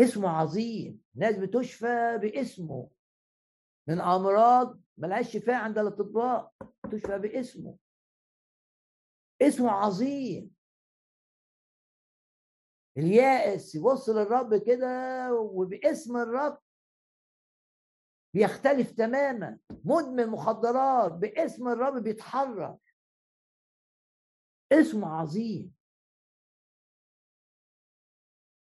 [0.00, 1.04] اسمه عظيم.
[1.14, 2.90] ناس بتشفى باسمه.
[3.88, 6.54] من أمراض ملهاش شفاء عند الأطباء
[6.92, 7.78] تشفى باسمه.
[9.42, 10.54] اسمه عظيم.
[12.98, 14.88] اليائس يبص للرب كده
[15.34, 16.58] وباسم الرب
[18.34, 19.58] بيختلف تماما.
[19.84, 22.78] مدمن مخدرات باسم الرب بيتحرر
[24.72, 25.79] اسمه عظيم.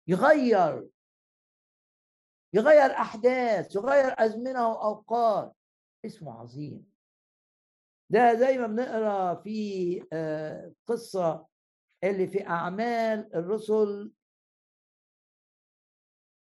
[0.09, 0.89] يغير
[2.53, 5.55] يغير أحداث يغير أزمنة وأوقات.
[6.05, 6.91] اسمه عظيم.
[8.09, 11.47] ده زي ما بنقرأ في آه، قصة
[12.03, 14.11] اللي في أعمال الرسل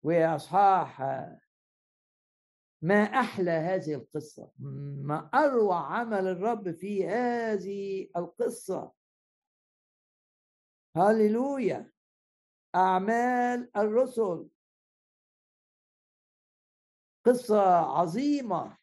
[0.03, 1.01] وإصحاح
[2.81, 4.51] ما أحلى هذه القصة
[5.03, 8.91] ما أروع عمل الرب في هذه القصة.
[10.95, 11.91] هللويا!
[12.75, 14.49] أعمال الرسل.
[17.25, 17.61] قصة
[17.99, 18.77] عظيمة.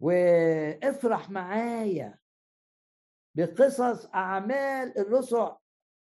[0.00, 2.18] وافرح معايا
[3.36, 5.56] بقصص أعمال الرسل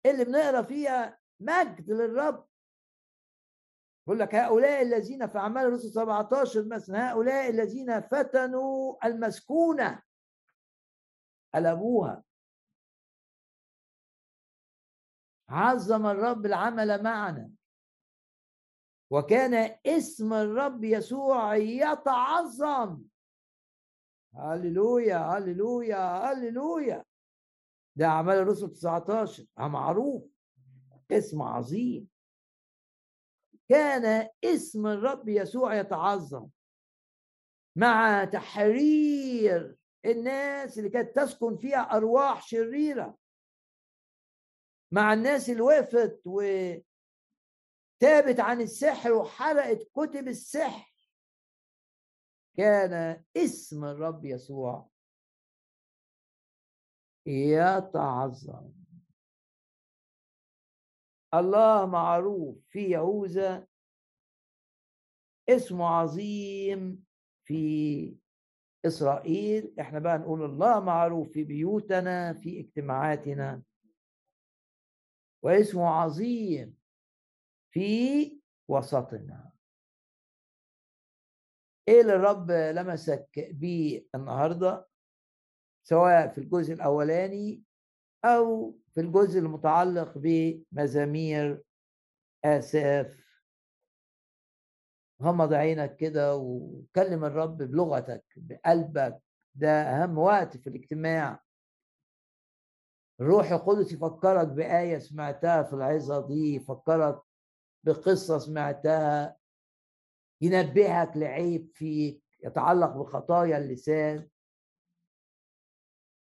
[0.07, 2.49] اللي بنقرأ فيها مجد للرب.
[4.07, 10.03] يقول لك هؤلاء الذين في أعمال الرسل 17 مثلا هؤلاء الذين فتنوا المسكونة.
[11.55, 12.25] قلبوها
[15.55, 17.51] عظم الرب العمل معنا.
[19.11, 23.03] وكان اسم الرب يسوع يتعظم.
[24.35, 27.05] هللويا هللويا هللويا.
[27.97, 30.25] ده أعمال الرسل 19 معروف.
[31.11, 32.09] اسم عظيم.
[33.69, 36.49] كان اسم الرب يسوع يتعظم.
[37.77, 43.24] مع تحرير الناس اللي كانت تسكن فيها أرواح شريرة.
[44.95, 46.85] مع الناس اللي وقفت وتابت
[48.41, 50.95] عن السحر وحرقت كتب السحر.
[52.57, 54.91] كان اسم الرب يسوع
[57.27, 58.73] يتعظم.
[61.35, 63.67] الله معروف في يهوذا.
[65.49, 67.05] اسمه عظيم
[67.45, 68.17] في
[68.87, 69.75] إسرائيل.
[69.81, 73.63] إحنا بقى نقول الله معروف في بيوتنا في اجتماعاتنا.
[75.45, 76.77] واسمه عظيم
[77.71, 79.53] في وسطنا.
[81.89, 84.89] إيه اللي الرب لمسك بيه النهارده؟
[85.87, 87.63] سواء في الجزء الأولاني
[88.25, 91.63] أو في الجزء المتعلق بمزامير
[92.45, 93.25] آساف.
[95.23, 99.23] غمض عينك كده وكلم الرب بلغتك بقلبك
[99.55, 101.44] ده أهم وقت في الاجتماع.
[103.21, 107.23] الروح القدس يفكرك بآية سمعتها في العظة دي يفكرك
[107.85, 109.37] بقصة سمعتها
[110.41, 114.29] ينبهك لعيب فيك يتعلق بخطايا اللسان.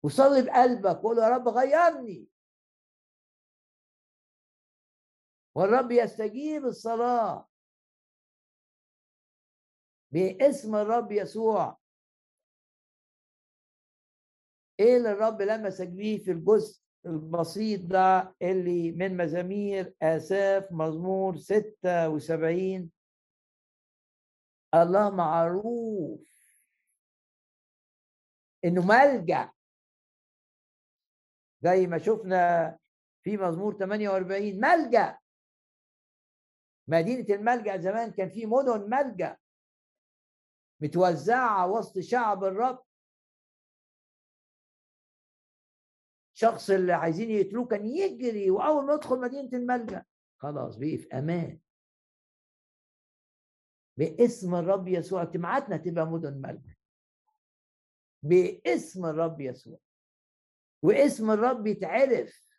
[0.04, 2.28] وصلي بقلبك وقول يا رب غيرني.
[5.56, 7.50] والرب يستجيب الصلاة.
[10.12, 11.81] باسم الرب يسوع.
[14.80, 22.92] إيه اللي الرب لمسك بيه في الجزء البسيط ده؟ اللي من مزامير آساف مزمور 76
[24.74, 26.32] الله معروف.
[28.66, 29.52] إنه ملجأ.
[31.62, 32.78] زي ما شفنا
[33.24, 35.18] في مزمور 48 ملجأ.
[36.88, 39.38] مدينة الملجأ زمان كان في مدن ملجأ.
[40.82, 42.84] متوزعة وسط شعب الرب.
[46.42, 50.06] شخص اللي عايزين يقتلوه كان يجري وأول ما يدخل مدينة الملجأ.
[50.38, 51.60] خلاص بقي في أمان.
[53.98, 56.76] باسم الرب يسوع اجتماعاتنا تبقى مدن ملجأ.
[58.24, 59.80] باسم الرب يسوع.
[60.84, 62.52] واسم الرب يتعرف.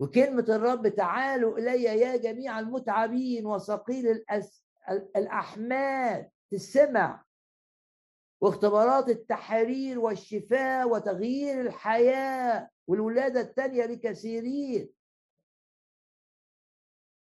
[0.00, 4.24] وكلمة الرب تعالوا إلي يا جميع المتعبين وثقيل.
[5.16, 6.30] الأحمال.
[6.50, 7.24] تسمع.
[8.42, 14.92] واختبارات التحرير والشفاء وتغيير الحياة والولادة الثانية لكثيرين.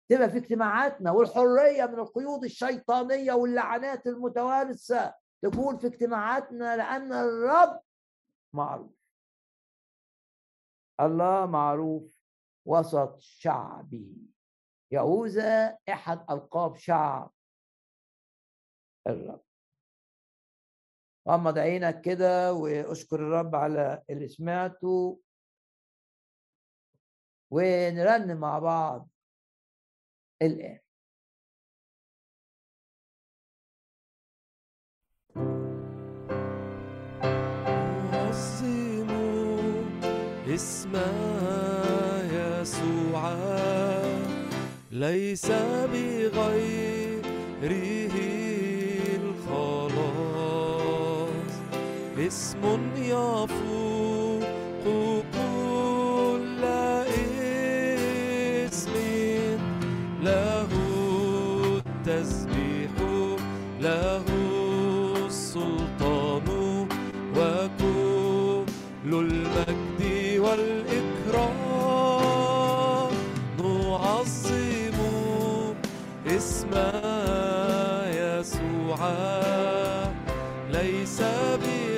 [0.09, 7.81] تبقى في اجتماعاتنا والحرية من القيود الشيطانية واللعنات المتوارثة تكون في اجتماعاتنا لأن الرب
[8.53, 9.01] معروف.
[10.99, 12.21] الله معروف
[12.65, 14.15] وسط شعبه.
[14.91, 17.31] يهوذا أحد ألقاب شعب
[19.07, 19.50] الرب.
[21.29, 25.19] غمض عينك كده واشكر الرب على اللي سمعته.
[27.51, 29.09] ونرنم مع بعض.
[30.41, 30.79] الآن.
[40.51, 40.95] اسم
[42.33, 43.23] يسوع
[44.91, 45.47] ليس
[45.91, 47.21] بغيره
[52.31, 52.63] اسم
[52.95, 54.43] يفوق
[55.33, 56.63] كل
[58.71, 58.93] اسم
[60.23, 60.71] له
[61.85, 62.93] التسبيح
[63.81, 64.25] له
[65.25, 66.47] السلطان
[67.37, 70.01] وكل المجد
[70.39, 71.51] والإكرام.
[73.59, 74.97] نعظم
[76.27, 76.73] اسم
[78.15, 79.01] يسوع
[80.71, 81.19] ليس
[81.63, 81.90] بي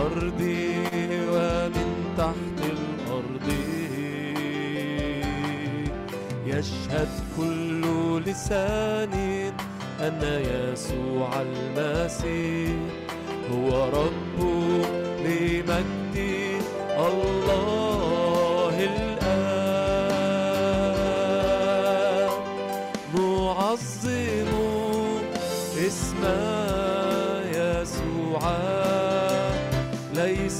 [0.00, 0.40] الأرض
[1.32, 3.48] ومن تحت الأرض.
[6.46, 7.82] يشهد كل
[8.26, 9.14] لسان
[10.00, 12.99] أن يسوع المسيح.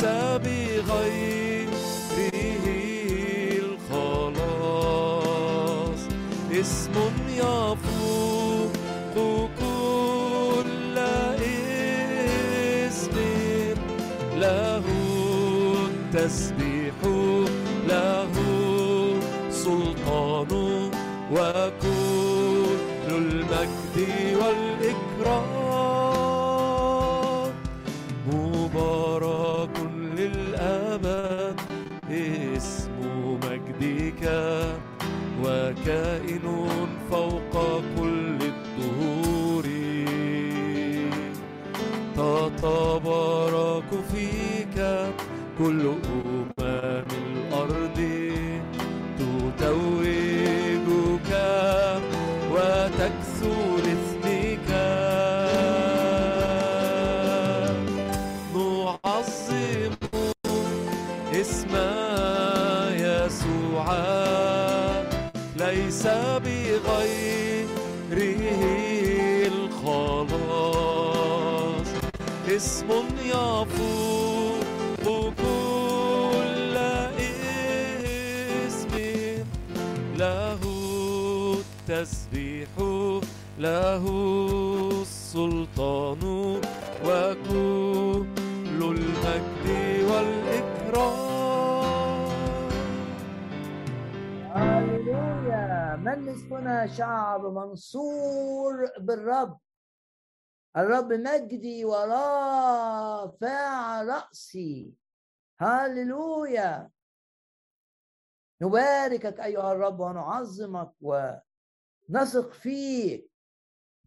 [0.02, 0.29] ليس
[81.90, 82.68] التسبيح
[83.58, 84.04] له
[85.02, 86.22] السلطان
[87.04, 88.26] وكل
[88.80, 89.66] المجد
[90.10, 91.50] والإكرام.
[94.54, 95.96] هللويا.
[95.96, 99.58] من مثلنا شعب منصور بالرب.
[100.76, 103.66] الرب مجدي ورافع
[104.02, 104.94] رأسي.
[105.60, 106.90] هللويا.
[108.62, 110.92] نباركك أيها الرب ونعظمك
[112.10, 113.30] ونثق فيك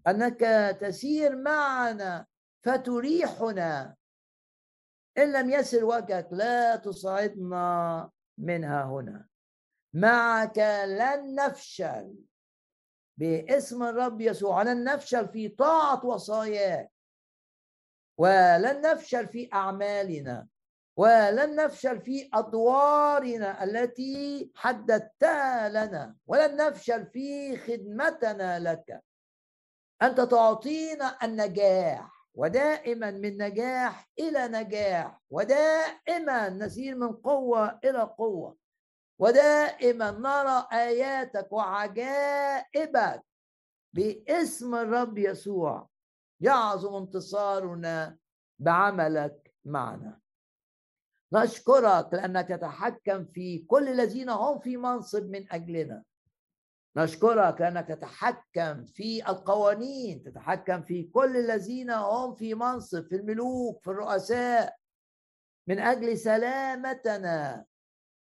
[0.07, 0.39] أنك
[0.81, 2.25] تسير معنا
[2.63, 3.95] فتريحنا.
[5.17, 9.27] إن لم يسر وجهك لا تصعدنا منها هنا.
[9.93, 10.57] معك
[10.87, 12.15] لن نفشل.
[13.17, 14.63] باسم الرب يسوع.
[14.63, 16.91] لن نفشل في طاعة وصاياك.
[18.17, 20.47] ولن نفشل في أعمالنا.
[20.97, 26.15] ولن نفشل في أدوارنا التي حددتها لنا.
[26.27, 29.03] ولن نفشل في خدمتنا لك.
[30.01, 38.57] أنت تعطينا النجاح ودائما من نجاح إلى نجاح ودائما نسير من قوة إلى قوة
[39.19, 43.23] ودائما نرى آياتك وعجائبك
[43.93, 45.89] باسم الرب يسوع.
[46.41, 48.17] يعظم انتصارنا
[48.59, 50.22] بعملك معنا.
[51.33, 56.03] نشكرك لأنك تتحكم في كل الذين هم في منصب من أجلنا.
[56.97, 63.87] نشكرك لأنك تتحكم في القوانين تتحكم في كل الذين هم في منصب في الملوك في
[63.87, 64.75] الرؤساء.
[65.67, 67.65] من أجل سلامتنا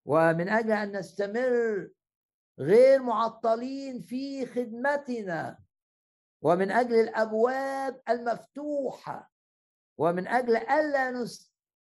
[0.06, 1.90] ومن أجل أن نستمر
[2.60, 5.60] غير معطلين في خدمتنا
[6.42, 9.32] ومن أجل الأبواب المفتوحة
[9.98, 11.12] ومن أجل ألا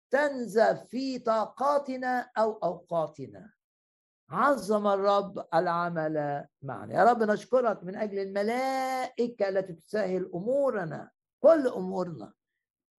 [0.06, 3.52] نستنزف في طاقاتنا أو أوقاتنا.
[4.30, 6.94] عظم الرب العمل معنا.
[6.94, 12.34] يا رب نشكرك من أجل الملائكة التي تسهل أمورنا كل أمورنا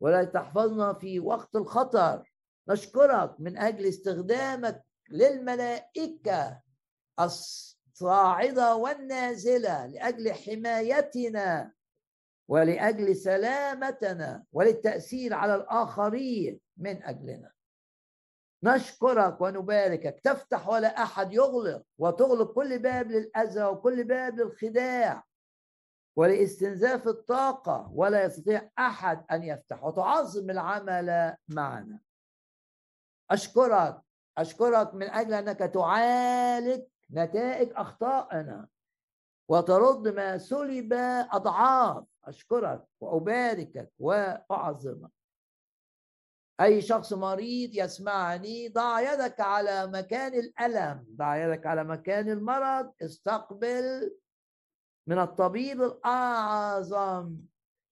[0.01, 2.33] ولا تحفظنا في وقت الخطر.
[2.69, 6.61] نشكرك من أجل استخدامك للملائكة
[7.21, 11.73] الصاعدة والنازلة لأجل حمايتنا
[12.49, 16.66] ولأجل سلامتنا وللتأثير على الآخرين.
[16.77, 17.53] من أجلنا.
[18.63, 20.21] نشكرك ونباركك.
[20.25, 25.25] تفتح ولا أحد يغلق وتغلق كل باب للأذى وكل باب للخداع.
[26.17, 32.01] ولإستنزاف الطاقة ولا يستطيع أحد أن يفتح وتعظم العمل معنا.
[33.31, 34.01] أشكرك.
[34.39, 38.69] أشكرك من أجل أنك تعالج نتائج أخطائنا
[39.49, 40.93] وترد ما سلب
[41.33, 42.05] أضعاف.
[42.25, 45.11] أشكرك وأباركك وأعظمك.
[46.61, 54.17] أي شخص مريض يسمعني ضع يدك على مكان الألم ضع يدك على مكان المرض استقبل
[55.07, 57.37] من الطبيب الأعظم.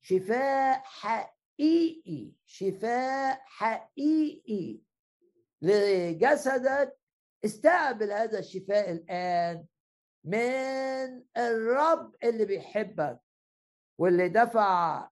[0.02, 4.78] شفاء حقيقي شفاء حقيقي
[5.62, 6.98] لجسدك.
[7.44, 9.66] استقبل هذا الشفاء الآن
[10.24, 13.20] من الرب اللي بيحبك
[13.98, 15.08] واللي دفع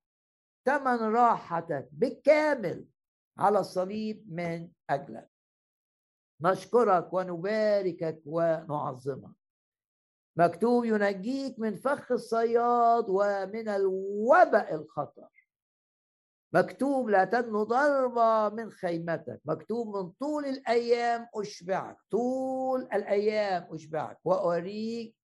[0.67, 2.92] ثمن راحتك بالكامل.
[3.39, 5.31] على الصليب من أجلك.
[6.41, 9.37] نشكرك ونباركك ونعظمك.
[10.37, 15.29] مكتوب ينجيك من فخ الصياد ومن الوباء الخطر.
[16.55, 19.41] مكتوب لا تدنو ضربة من خيمتك.
[19.45, 21.97] مكتوب من طول الأيام أشبعك.
[22.11, 24.19] طول الأيام أشبعك.
[24.25, 25.17] وأريك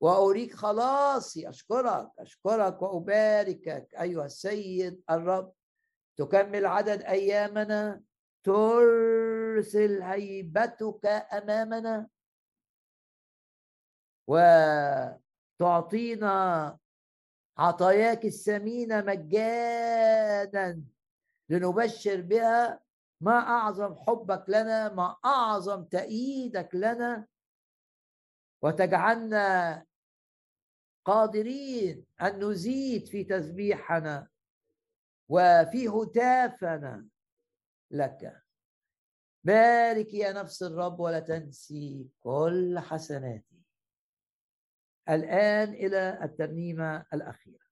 [0.00, 1.48] وأريك خلاصي.
[1.48, 2.10] أشكرك.
[2.18, 5.52] أشكرك وأباركك أيها السيد الرب.
[6.18, 8.02] تكمل عدد أيامنا.
[8.44, 12.08] ترسل هيبتك أمامنا.
[15.60, 16.78] وتعطينا
[17.58, 20.82] عطاياك الثمينة مجانا
[21.48, 22.80] لنبشر بها
[23.20, 27.26] ما أعظم حبك لنا ما أعظم تأييدك لنا.
[28.62, 29.84] وتجعلنا
[31.04, 34.28] قادرين أن نزيد في تسبيحنا.
[35.28, 37.06] وفي هتافنا
[37.90, 38.42] لك.
[39.44, 43.62] بارك يا نفس الرب ولا تنسي كل حسناتي.
[45.08, 47.68] الآن إلى الترنيمة الأخيرة.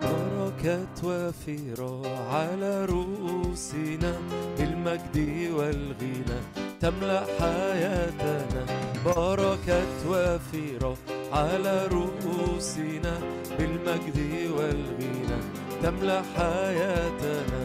[0.00, 4.12] بركات وافرة على رؤوسنا
[4.58, 5.16] بالمجد
[5.52, 6.69] والغنى.
[6.80, 8.62] تملأ حياتنا.
[9.04, 10.96] بركات وافرة
[11.32, 13.18] على رؤوسنا
[13.58, 14.18] بالمجد
[14.56, 15.40] والغنى.
[15.82, 17.62] تملأ حياتنا.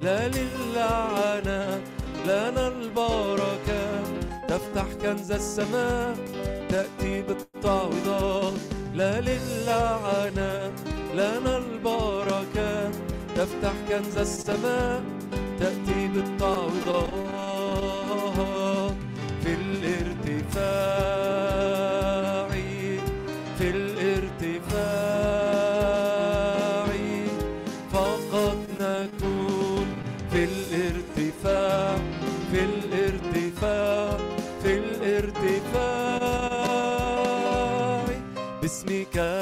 [0.00, 1.80] لا للعنة
[2.26, 4.02] لنا البركة.
[4.48, 6.16] تفتح كنز السماء
[6.68, 8.52] تأتي بالتعويضات
[8.94, 10.72] لا للعنة
[11.14, 12.90] لنا البركة.
[13.36, 15.02] تفتح كنز السماء
[15.60, 17.55] تأتي بالتعويضات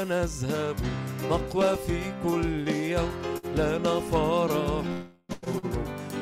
[0.09, 0.75] نذهب
[1.31, 3.11] نقوى في كل يوم.
[3.55, 4.85] لنا فرح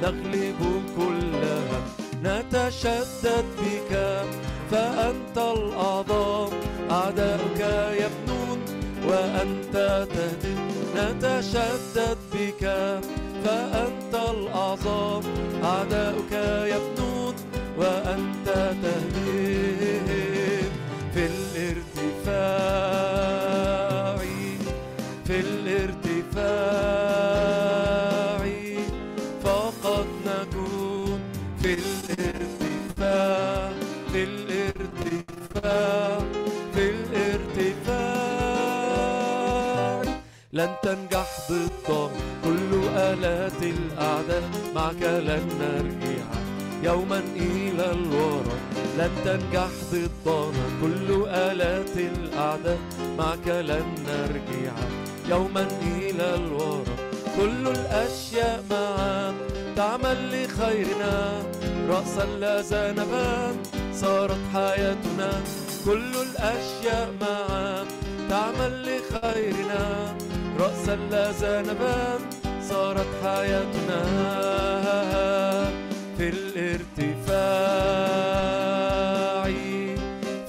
[0.01, 1.81] نغلب كلها.
[2.23, 4.23] نتشدد بك
[4.72, 6.49] فأنت الأعظم.
[6.91, 7.61] أعداؤك
[8.01, 8.60] يبنون
[9.07, 12.64] وأنت تهدم نتشدد بك
[13.45, 15.22] فأنت الأعظم.
[15.64, 16.31] أعداؤك
[16.76, 17.35] يبنون
[17.77, 18.47] وأنت
[18.84, 19.92] تهدم
[36.73, 38.23] في الارتفاع.
[40.53, 42.11] لن تنجح ضدهم
[42.44, 44.44] كل آلات الأعداء
[44.76, 46.26] معك لن نرجع.
[46.84, 48.60] يوما إلى الوراء
[48.98, 52.80] لن تنجح ضدنا كل آلات الأعداء
[53.18, 54.73] معك لن نرجع.
[55.30, 56.84] يوما إلى الوراء
[57.38, 59.34] كل الأشياء معا
[59.76, 61.44] تعمل لخيرنا
[61.90, 63.56] رأسا لا زنبان
[63.95, 65.31] صارت حياتنا
[65.85, 67.85] كل الأشياء معا.
[68.29, 70.15] تعمل لخيرنا
[70.59, 72.19] رأسا لا زنبان
[72.69, 74.01] صارت حياتنا
[76.17, 77.83] في الارتفاع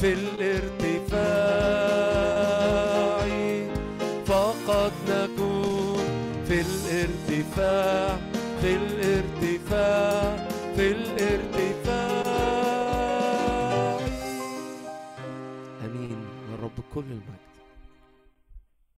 [0.01, 0.85] في الارتفاع.
[4.27, 6.05] فقد نكون
[6.49, 8.19] في الارتفاع
[8.61, 8.94] في الارتفاع
[16.95, 17.34] كل المجد